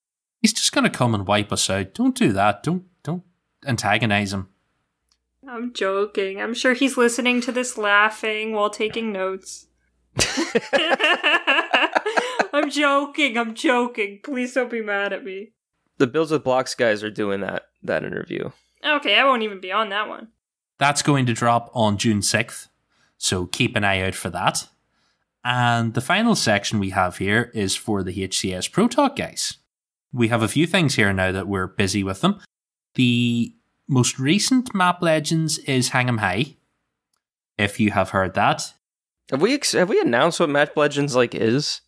[0.46, 1.96] He's just gonna come and wipe us out.
[1.96, 2.62] Don't do that.
[2.62, 3.24] Don't don't
[3.66, 4.50] antagonize him.
[5.48, 6.40] I'm joking.
[6.40, 9.66] I'm sure he's listening to this laughing while taking notes.
[12.54, 13.40] I'm joking.
[13.40, 14.20] I'm joking.
[14.24, 15.54] Please don't be mad at me.
[15.98, 18.52] The Builds with Blocks guys are doing that that interview.
[18.86, 20.30] Okay, I won't even be on that one.
[20.78, 22.68] That's going to drop on June 6th,
[23.18, 24.68] so keep an eye out for that.
[25.44, 29.58] And the final section we have here is for the HCS Pro Talk guys.
[30.12, 32.40] We have a few things here now that we're busy with them.
[32.96, 33.54] The
[33.88, 36.56] most recent Map Legends is Hang'em High.
[37.58, 38.74] If you have heard that,
[39.32, 41.82] Have we ex- have we announced what map Legends like is?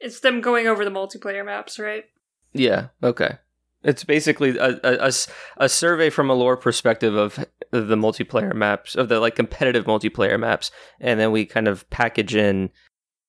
[0.00, 2.04] It's them going over the multiplayer maps, right?
[2.52, 2.88] Yeah.
[3.02, 3.38] Okay.
[3.84, 5.10] It's basically a
[5.58, 7.36] a survey from a lore perspective of
[7.70, 10.70] the multiplayer maps of the like competitive multiplayer maps,
[11.00, 12.70] and then we kind of package in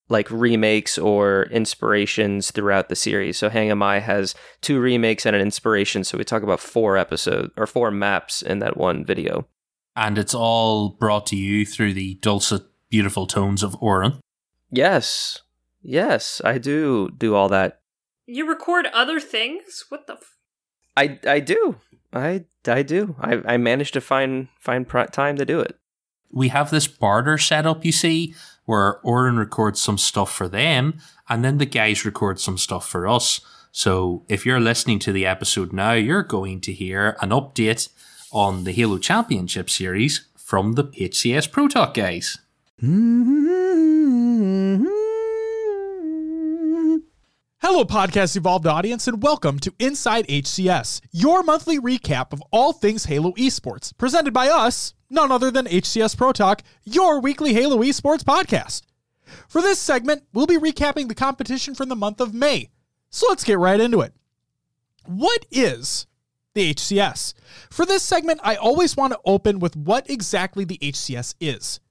[0.07, 3.37] like remakes or inspirations throughout the series.
[3.37, 6.03] So Hang 'em High has two remakes and an inspiration.
[6.03, 9.47] So we talk about four episodes or four maps in that one video.
[9.97, 14.19] and it's all brought to you through the dulcet, beautiful tones of Orin.
[14.69, 15.41] Yes.
[15.81, 17.79] Yes, I do do all that.
[18.27, 19.85] You record other things?
[19.89, 20.13] What the?
[20.13, 20.34] F-
[20.97, 21.75] I I do.
[22.13, 23.15] I I do.
[23.19, 25.77] I I managed to find find pri- time to do it.
[26.31, 28.33] we have this barter setup, you see,
[28.65, 33.07] where Oren records some stuff for them, and then the guys record some stuff for
[33.07, 33.41] us.
[33.71, 37.89] So if you're listening to the episode now, you're going to hear an update
[38.31, 42.37] on the Halo Championship Series from the HCS Pro Talk guys.
[42.79, 43.64] Hello,
[47.75, 53.03] Hello, Podcast Evolved audience, and welcome to Inside HCS, your monthly recap of all things
[53.03, 58.23] Halo esports, presented by us, none other than HCS Pro Talk, your weekly Halo esports
[58.23, 58.83] podcast.
[59.49, 62.69] For this segment, we'll be recapping the competition from the month of May.
[63.09, 64.13] So let's get right into it.
[65.05, 66.07] What is
[66.53, 67.33] the HCS?
[67.69, 71.81] For this segment, I always want to open with what exactly the HCS is.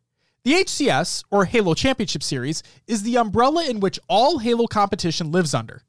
[0.45, 5.55] The HCS, or Halo Championship Series, is the umbrella in which all Halo competition lives
[5.55, 5.83] under.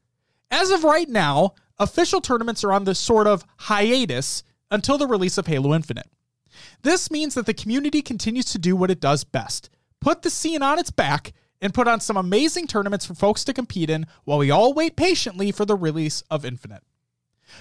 [0.50, 5.38] As of right now, official tournaments are on this sort of hiatus until the release
[5.38, 6.10] of Halo Infinite.
[6.84, 10.62] This means that the community continues to do what it does best put the scene
[10.62, 14.38] on its back and put on some amazing tournaments for folks to compete in while
[14.38, 16.84] we all wait patiently for the release of Infinite.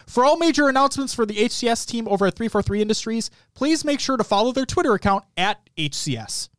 [0.07, 4.19] For all major announcements for the HCS team over at 343 Industries, please make sure
[4.19, 6.51] to follow their Twitter account at HCS.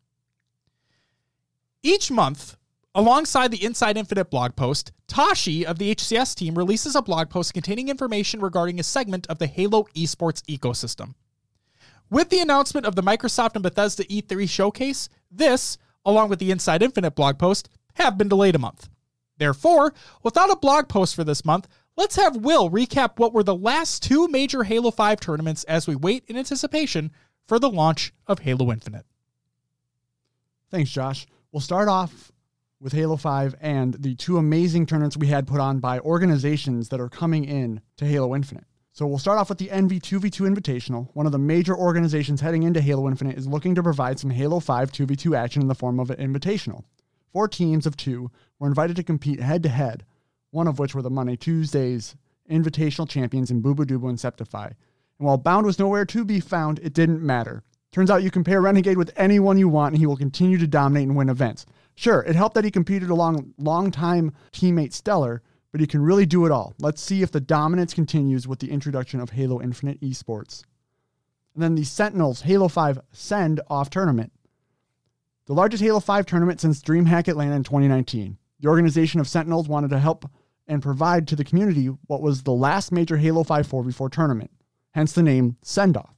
[1.86, 2.58] Each month,
[2.96, 7.54] alongside the Inside Infinite blog post, Tashi of the HCS team releases a blog post
[7.54, 11.14] containing information regarding a segment of the Halo esports ecosystem.
[12.10, 16.82] With the announcement of the Microsoft and Bethesda E3 showcase, this, along with the Inside
[16.82, 18.90] Infinite blog post, have been delayed a month.
[19.38, 23.54] Therefore, without a blog post for this month, let's have Will recap what were the
[23.54, 27.12] last two major Halo 5 tournaments as we wait in anticipation
[27.48, 29.06] for the launch of Halo Infinite.
[30.72, 31.28] Thanks, Josh.
[31.56, 32.34] We'll start off
[32.82, 37.00] with Halo 5 and the two amazing tournaments we had put on by organizations that
[37.00, 38.66] are coming in to Halo Infinite.
[38.92, 41.08] So we'll start off with the Envy 2v2 Invitational.
[41.14, 44.60] One of the major organizations heading into Halo Infinite is looking to provide some Halo
[44.60, 46.84] 5 2v2 action in the form of an invitational.
[47.32, 50.04] Four teams of two were invited to compete head to head,
[50.52, 52.18] one of which were the Money Tuesdays
[52.52, 54.66] Invitational champions in Bubudubu and Septify.
[54.66, 57.64] And while Bound was nowhere to be found, it didn't matter.
[57.96, 60.68] Turns out you can pair Renegade with anyone you want and he will continue to
[60.68, 61.66] dominate and win events.
[61.96, 65.42] Sure, it helped that he competed along longtime teammate Stellar,
[65.72, 66.74] but he can really do it all.
[66.78, 70.64] Let's see if the dominance continues with the introduction of Halo Infinite Esports.
[71.54, 74.34] And then the Sentinels Halo 5 Send Off Tournament.
[75.46, 78.38] The largest Halo 5 tournament since DreamHack Atlanta in 2019.
[78.60, 80.30] The organization of Sentinels wanted to help
[80.68, 84.52] and provide to the community what was the last major Halo 5 4v4 tournament,
[84.92, 86.16] hence the name Send Off.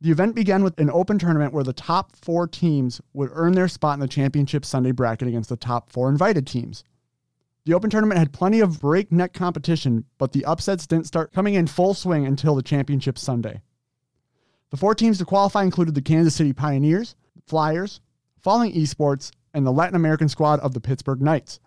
[0.00, 3.68] The event began with an open tournament where the top four teams would earn their
[3.68, 6.84] spot in the championship Sunday bracket against the top four invited teams.
[7.64, 11.66] The open tournament had plenty of breakneck competition, but the upsets didn't start coming in
[11.66, 13.62] full swing until the championship Sunday.
[14.70, 17.16] The four teams to qualify included the Kansas City Pioneers,
[17.46, 18.00] Flyers,
[18.40, 21.58] Falling Esports, and the Latin American squad of the Pittsburgh Knights.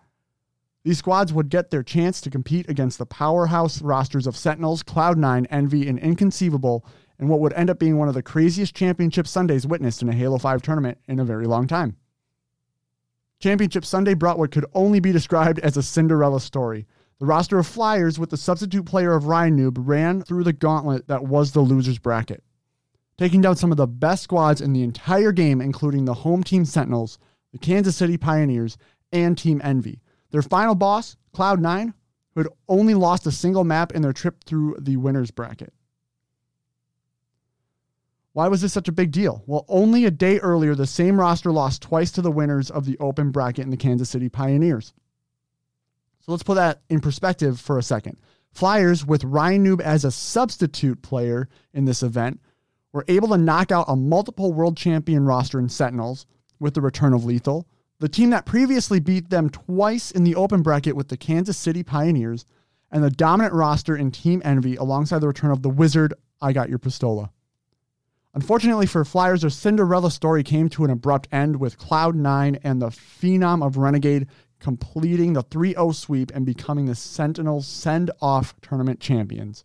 [0.84, 5.46] These squads would get their chance to compete against the powerhouse rosters of Sentinels, Cloud9,
[5.50, 6.86] Envy, and Inconceivable
[7.20, 10.14] and what would end up being one of the craziest championship Sundays witnessed in a
[10.14, 11.96] Halo 5 tournament in a very long time.
[13.38, 16.86] Championship Sunday brought what could only be described as a Cinderella story.
[17.18, 21.24] The roster of Flyers with the substitute player of RyaNoob ran through the gauntlet that
[21.24, 22.42] was the losers bracket,
[23.18, 26.64] taking down some of the best squads in the entire game, including the home team
[26.64, 27.18] Sentinels,
[27.52, 28.78] the Kansas City Pioneers,
[29.12, 30.00] and Team Envy.
[30.30, 31.92] Their final boss, Cloud9,
[32.34, 35.74] who had only lost a single map in their trip through the winners bracket.
[38.32, 39.42] Why was this such a big deal?
[39.46, 42.96] Well, only a day earlier, the same roster lost twice to the winners of the
[42.98, 44.92] open bracket in the Kansas City Pioneers.
[46.20, 48.18] So let's put that in perspective for a second.
[48.52, 52.40] Flyers, with RyaNoob as a substitute player in this event,
[52.92, 56.26] were able to knock out a multiple world champion roster in Sentinels
[56.58, 57.64] with the return of Lethul.
[57.98, 61.82] The team that previously beat them twice in the open bracket with the Kansas City
[61.82, 62.46] Pioneers,
[62.92, 66.68] and the dominant roster in Team Envy alongside the return of the Wizard, I Got
[66.68, 67.30] Your Pistola.
[68.32, 72.90] Unfortunately for Flyers, their Cinderella story came to an abrupt end with Cloud9 and the
[72.90, 74.28] Phenom of Renegade
[74.60, 79.64] completing the 3 0 sweep and becoming the Sentinels send off tournament champions.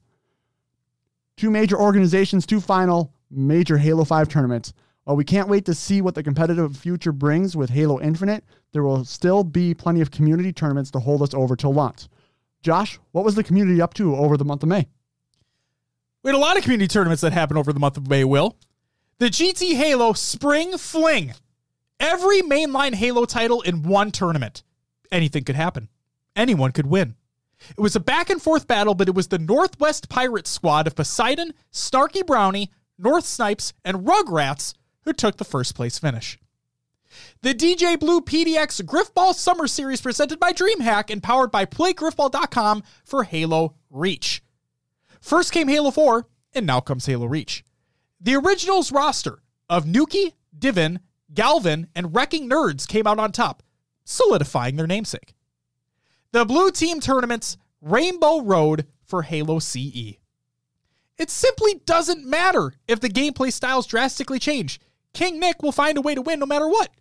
[1.37, 4.73] Two major organizations, two final major Halo 5 tournaments.
[5.03, 8.81] While we can't wait to see what the competitive future brings with Halo Infinite, there
[8.81, 12.07] will still be plenty of community tournaments to hold us over till launch.
[12.63, 14.87] Josh, what was the community up to over the month of May?
[16.25, 18.57] We had a lot of community tournaments that happened over the month of May, Will.
[19.19, 21.35] The GT Halo Spring Fling.
[21.99, 24.63] Every mainline Halo title in one tournament.
[25.11, 25.87] Anything could happen.
[26.35, 27.13] Anyone could win.
[27.69, 30.95] It was a back and forth battle, but it was the Northwest Pirates squad of
[30.95, 36.39] Poseidon, Snarky Brownie, North Snipes, and Rugrats who took the first place finish.
[37.43, 43.25] The DJ Blue PDX Griffball Summer Series presented by DreamHack and powered by PlayGriffball.com for
[43.25, 44.41] Halo Reach.
[45.25, 47.65] First came Halo 4, and now comes Halo Reach.
[48.21, 50.99] The originals roster of Nuki, Divin,
[51.33, 53.63] Galvin, and Wrecking Nerds came out on top,
[54.03, 55.33] solidifying their namesake.
[56.31, 60.19] the Blue Team Tournament's Rainbow Road for Halo CE.
[61.17, 64.79] It simply doesn't matter if the gameplay styles drastically change.
[65.11, 66.91] King Nick will find a way to win no matter what.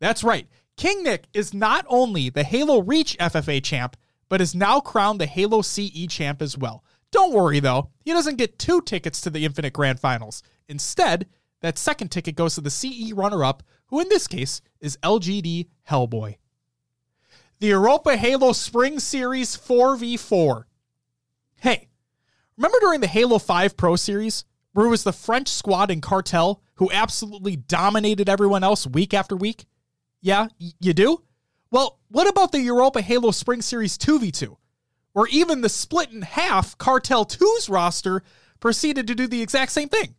[0.00, 0.46] That's right.
[0.76, 3.96] King Nick is not only the Halo Reach FFA champ,
[4.28, 6.84] but is now crowned the Halo CE champ as well.
[7.10, 10.42] Don't worry though, he doesn't get two tickets to the Infinite Grand Finals.
[10.68, 11.26] Instead,
[11.60, 15.68] that second ticket goes to the CE runner up, who in this case is LGD
[15.88, 16.36] Hellboy.
[17.58, 20.64] The Europa Halo Spring Series 4v4.
[21.56, 21.88] Hey,
[22.56, 26.62] remember during the Halo 5 Pro Series, where it was the French squad and Cartel
[26.76, 29.66] who absolutely dominated everyone else week after week?
[30.22, 31.22] Yeah, y- you do?
[31.70, 34.56] Well, what about the Europa Halo Spring Series 2v2?
[35.12, 38.22] Where even the split in half Cartel 2's roster
[38.60, 40.14] proceeded to do the exact same thing.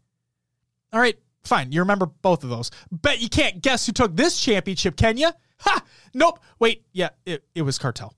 [0.91, 1.71] All right, fine.
[1.71, 2.71] You remember both of those.
[2.91, 5.31] Bet you can't guess who took this championship, can you?
[5.59, 5.83] Ha!
[6.13, 6.39] Nope.
[6.59, 8.13] Wait, yeah, it, it was Cartel.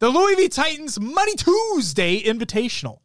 [0.00, 2.98] The Louis V Titans Money Tuesday Invitational.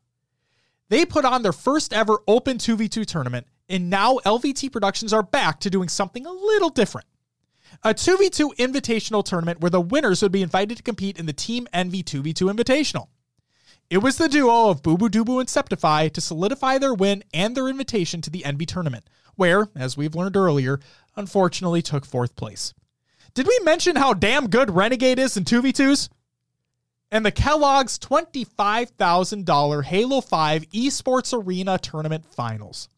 [0.89, 5.59] They put on their first ever Open 2v2 tournament, and now LVT Productions are back
[5.61, 7.07] to doing something a little different.
[7.81, 11.67] A 2v2 invitational tournament where the winners would be invited to compete in the Team
[11.73, 13.07] Envy 2v2 Invitational.
[13.89, 17.67] It was the duo of Boo Boo and Septify to solidify their win and their
[17.67, 20.79] invitation to the Envy tournament, where, as we've learned earlier,
[21.15, 22.73] unfortunately took fourth place.
[23.33, 26.09] Did we mention how damn good Renegade is in 2v2s?
[27.11, 32.89] And the Kellogg's $25,000 Halo 5 Esports Arena Tournament Finals.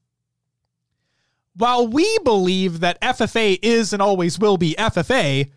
[1.58, 5.49] While we believe that FFA is and always will be FFA,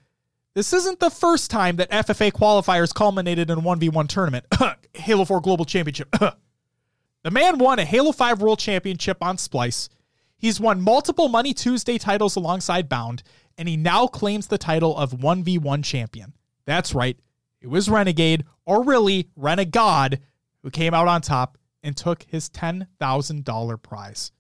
[0.55, 4.47] this isn't the first time that FFA qualifiers culminated in a 1v1 tournament.
[4.95, 6.09] Halo 4 Global Championship.
[7.25, 9.89] the man won a Halo 5 World Championship on Splyce.
[10.37, 13.25] He's won multiple Money Tuesday titles alongside Bound,
[13.57, 16.33] and he now claims the title of 1v1 champion.
[16.65, 17.19] That's right,
[17.61, 20.21] it was Renegade, or really Renegade,
[20.63, 24.31] who came out on top and took his $10,000 prize.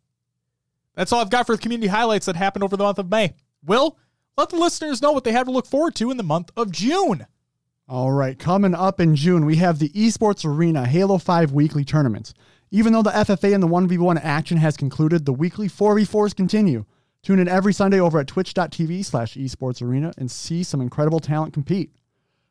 [0.98, 3.34] That's all I've got for the community highlights that happened over the month of May.
[3.64, 3.96] Will,
[4.36, 6.72] let the listeners know what they have to look forward to in the month of
[6.72, 7.24] June.
[7.88, 12.34] All right, coming up in June, we have the Esports Arena Halo 5 weekly tournaments.
[12.72, 16.84] Even though the FFA and the 1v1 action has concluded, the weekly 4v4s continue.
[17.22, 21.54] Tune in every Sunday over at twitch.tv slash esports arena and see some incredible talent
[21.54, 21.92] compete.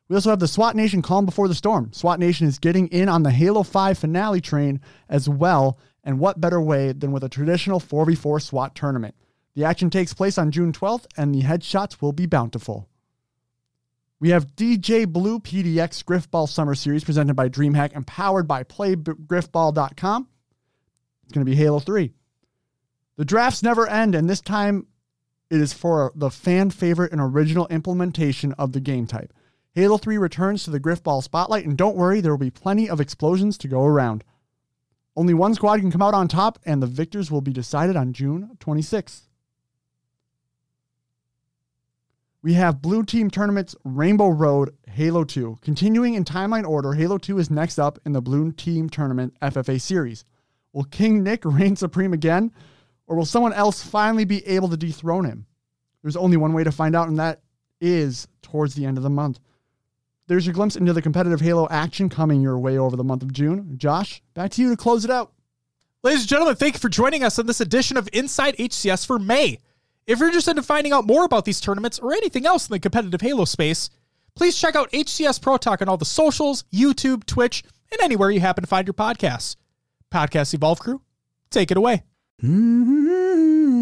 [0.08, 1.92] We also have the SWAT Nation Calm Before the Storm.
[1.92, 4.80] SWAT Nation is getting in on the Halo 5 finale train
[5.10, 5.78] as well,
[6.08, 9.14] and what better way than with a traditional 4v4 SWAT tournament?
[9.54, 12.88] The action takes place on June 12th, and the headshots will be bountiful.
[14.18, 20.28] We have DJ Blue PDX Griffball Summer Series presented by DreamHack and powered by PlayGriffball.com.
[21.24, 22.10] It's going to be Halo 3.
[23.18, 24.86] The drafts never end, and this time
[25.50, 29.34] it is for the fan favorite and original implementation of the game type.
[29.74, 32.98] Halo 3 returns to the Griffball spotlight, and don't worry, there will be plenty of
[32.98, 34.24] explosions to go around.
[35.18, 38.12] Only one squad can come out on top, and the victors will be decided on
[38.12, 39.22] June 26th.
[42.40, 45.58] We have Blue Team Tournament's Rainbow Road Halo 2.
[45.60, 49.80] Continuing in timeline order, Halo 2 is next up in the Blue Team Tournament FFA
[49.80, 50.24] series.
[50.72, 52.52] Will King Nick reign supreme again,
[53.08, 55.46] or will someone else finally be able to dethrone him?
[56.00, 57.40] There's only one way to find out, and that
[57.80, 59.40] is towards the end of the month.
[60.28, 63.32] There's your glimpse into the competitive Halo action coming your way over the month of
[63.32, 63.74] June.
[63.78, 65.32] Josh, back to you to close it out.
[66.02, 69.18] Ladies and gentlemen, thank you for joining us on this edition of Inside HCS for
[69.18, 69.58] May.
[70.06, 72.78] If you're interested in finding out more about these tournaments or anything else in the
[72.78, 73.88] competitive Halo space,
[74.34, 78.40] please check out HCS Pro Talk on all the socials, YouTube, Twitch, and anywhere you
[78.40, 79.56] happen to find your podcasts.
[80.12, 81.00] Podcast Evolve Crew,
[81.50, 82.04] take it away.
[82.42, 83.78] Mm-hmm.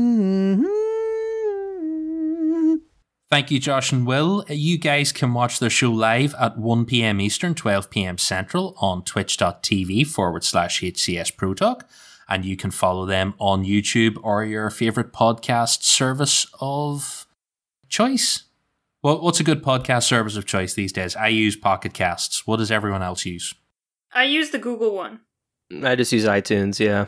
[3.28, 4.44] Thank you, Josh and Will.
[4.48, 7.20] Uh, you guys can watch the show live at 1 p.m.
[7.20, 8.18] Eastern, 12 p.m.
[8.18, 11.88] Central on twitch.tv forward slash HCS Pro Talk.
[12.28, 17.26] And you can follow them on YouTube or your favorite podcast service of
[17.88, 18.44] choice.
[19.02, 21.16] Well, what's a good podcast service of choice these days?
[21.16, 22.46] I use Pocket Casts.
[22.46, 23.54] What does everyone else use?
[24.12, 25.20] I use the Google one.
[25.82, 27.06] I just use iTunes, yeah.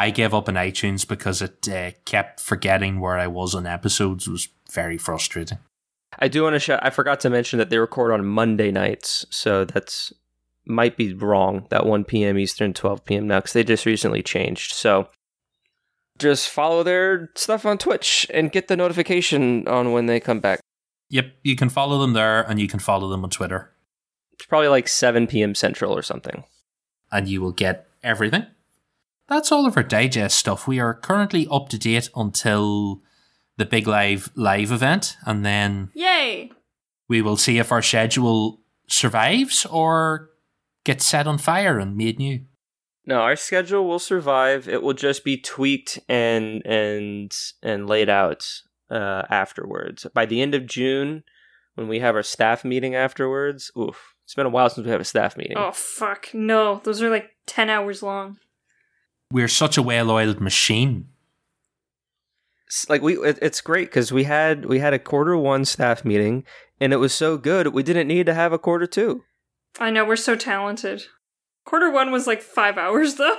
[0.00, 4.26] I gave up on iTunes because it uh, kept forgetting where I was on episodes.
[4.26, 5.58] It was very frustrating.
[6.18, 6.80] I do want to shout.
[6.82, 10.10] I forgot to mention that they record on Monday nights, so that's
[10.64, 11.66] might be wrong.
[11.68, 12.38] That 1 p.m.
[12.38, 13.26] Eastern, 12 p.m.
[13.26, 14.72] now, because they just recently changed.
[14.72, 15.06] So
[16.16, 20.60] just follow their stuff on Twitch and get the notification on when they come back.
[21.10, 23.70] Yep, you can follow them there and you can follow them on Twitter.
[24.32, 25.54] It's probably like 7 p.m.
[25.54, 26.44] Central or something.
[27.12, 28.46] And you will get everything.
[29.30, 30.66] That's all of our digest stuff.
[30.66, 33.00] We are currently up to date until
[33.56, 36.50] the big live live event, and then Yay!
[37.08, 40.30] we will see if our schedule survives or
[40.84, 42.40] gets set on fire and made new?
[43.06, 44.68] No, our schedule will survive.
[44.68, 47.32] It will just be tweaked and and
[47.62, 48.46] and laid out
[48.90, 50.06] uh, afterwards.
[50.12, 51.22] By the end of June,
[51.76, 55.00] when we have our staff meeting afterwards, oof, it's been a while since we have
[55.00, 55.56] a staff meeting.
[55.56, 56.80] Oh fuck, no.
[56.84, 58.38] Those are like 10 hours long.
[59.32, 61.08] We're such a well-oiled machine.
[62.88, 66.44] Like we, it, it's great because we had we had a quarter one staff meeting,
[66.80, 69.24] and it was so good we didn't need to have a quarter two.
[69.78, 71.04] I know, we're so talented.
[71.64, 73.36] Quarter one was like five hours though.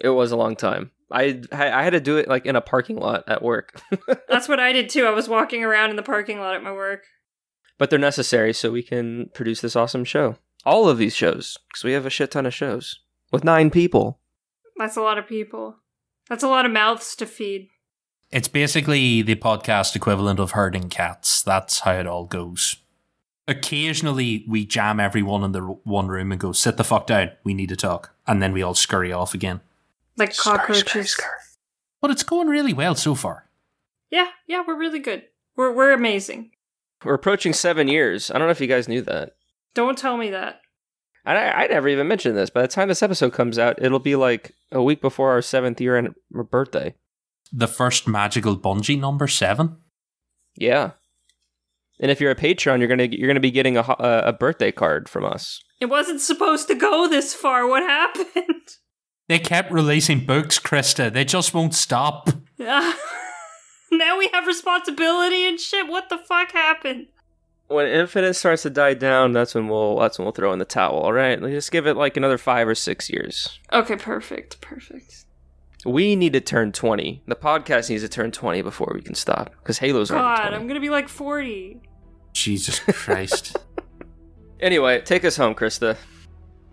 [0.00, 0.92] It was a long time.
[1.10, 3.80] I I had to do it like in a parking lot at work,
[4.28, 5.06] That's what I did too.
[5.06, 7.02] I was walking around in the parking lot at my work.
[7.78, 10.36] but they're necessary so we can produce this awesome show.
[10.64, 13.00] All of these shows because we have a shit ton of shows
[13.32, 14.20] with nine people.
[14.76, 15.76] That's a lot of people.
[16.28, 17.68] That's a lot of mouths to feed.
[18.30, 21.42] It's basically the podcast equivalent of herding cats.
[21.42, 22.76] That's how it all goes.
[23.48, 27.54] Occasionally, we jam everyone in the one room and go, sit the fuck down, we
[27.54, 28.12] need to talk.
[28.26, 29.60] And then we all scurry off again.
[30.16, 31.16] Like cockroaches.
[32.00, 33.48] But it's going really well so far.
[34.10, 35.24] Yeah, yeah, we're really good.
[35.54, 36.50] We're we're amazing.
[37.04, 38.30] We're approaching seven years.
[38.30, 39.36] I don't know if you guys knew that.
[39.74, 40.60] Don't tell me that.
[41.26, 42.50] And I, I never even mentioned this.
[42.50, 45.80] By the time this episode comes out, it'll be like a week before our seventh
[45.80, 46.94] year and birthday.
[47.52, 49.76] The first magical Bungie number seven.
[50.54, 50.92] Yeah.
[52.00, 54.70] And if you're a patron, you're gonna you're gonna be getting a a a birthday
[54.70, 55.62] card from us.
[55.80, 57.66] It wasn't supposed to go this far.
[57.66, 58.44] What happened?
[59.28, 61.12] They kept releasing books, Krista.
[61.12, 62.28] They just won't stop.
[62.60, 62.96] Ah.
[63.90, 65.88] now we have responsibility and shit.
[65.88, 67.08] What the fuck happened?
[67.68, 70.64] When Infinite starts to die down, that's when we'll that's when we'll throw in the
[70.64, 70.98] towel.
[70.98, 73.58] All right, Let's just give it like another five or six years.
[73.72, 75.24] Okay, perfect, perfect.
[75.84, 77.22] We need to turn twenty.
[77.26, 80.80] The podcast needs to turn twenty before we can stop because Halo's God, I'm gonna
[80.80, 81.80] be like 40.
[82.32, 83.56] Jesus Christ.
[84.60, 85.96] Anyway, take us home, Krista.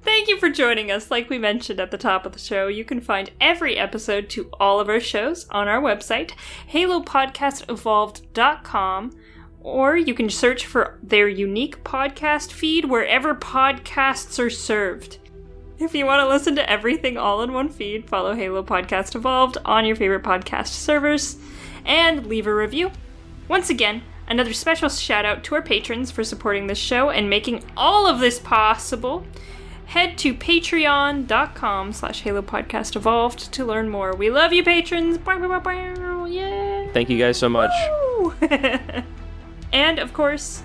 [0.03, 1.09] Thank you for joining us.
[1.09, 4.49] Like we mentioned at the top of the show, you can find every episode to
[4.59, 6.31] all of our shows on our website,
[6.71, 9.11] halopodcastevolved.com,
[9.63, 15.17] or you can search for their unique podcast feed wherever podcasts are served.
[15.79, 19.57] If you want to listen to everything all in one feed, follow Halo Podcast Evolved
[19.65, 21.37] on your favorite podcast servers
[21.85, 22.91] and leave a review.
[23.47, 27.63] Once again, another special shout out to our patrons for supporting this show and making
[27.75, 29.25] all of this possible.
[29.87, 34.15] Head to patreon.com slash Halo Podcast Evolved to learn more.
[34.15, 35.17] We love you, patrons!
[36.27, 36.87] Yeah!
[36.93, 37.71] Thank you guys so much.
[39.73, 39.79] Woo!
[39.79, 40.63] and of course,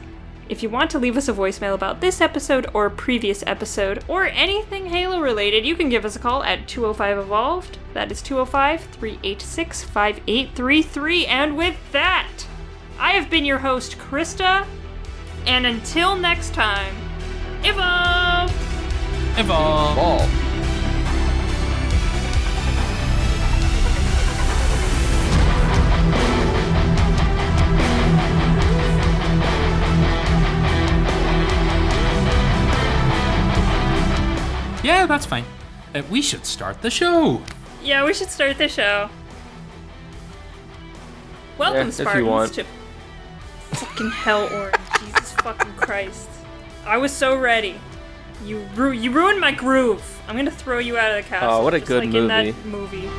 [0.48, 4.26] if you want to leave us a voicemail about this episode or previous episode or
[4.26, 7.78] anything Halo related, you can give us a call at 205 Evolved.
[7.92, 11.26] That is 205 386 5833.
[11.26, 12.46] And with that,
[12.98, 14.66] I have been your host, Krista.
[15.46, 16.94] And until next time,
[17.62, 18.50] evolve!
[19.38, 19.96] Evolve.
[19.96, 20.57] Ball.
[34.88, 35.44] Yeah, that's fine.
[35.94, 37.42] Uh, we should start the show.
[37.82, 39.10] Yeah, we should start the show.
[41.58, 42.54] Welcome, Yeah, if you Spartans, want.
[42.54, 42.64] to
[43.76, 44.76] fucking hell, Orange.
[45.00, 46.26] Jesus fucking Christ!
[46.86, 47.78] I was so ready.
[48.46, 50.02] You ru- you ruined my groove.
[50.26, 51.50] I'm gonna throw you out of the castle.
[51.50, 53.10] Oh, what a just good like in that movie.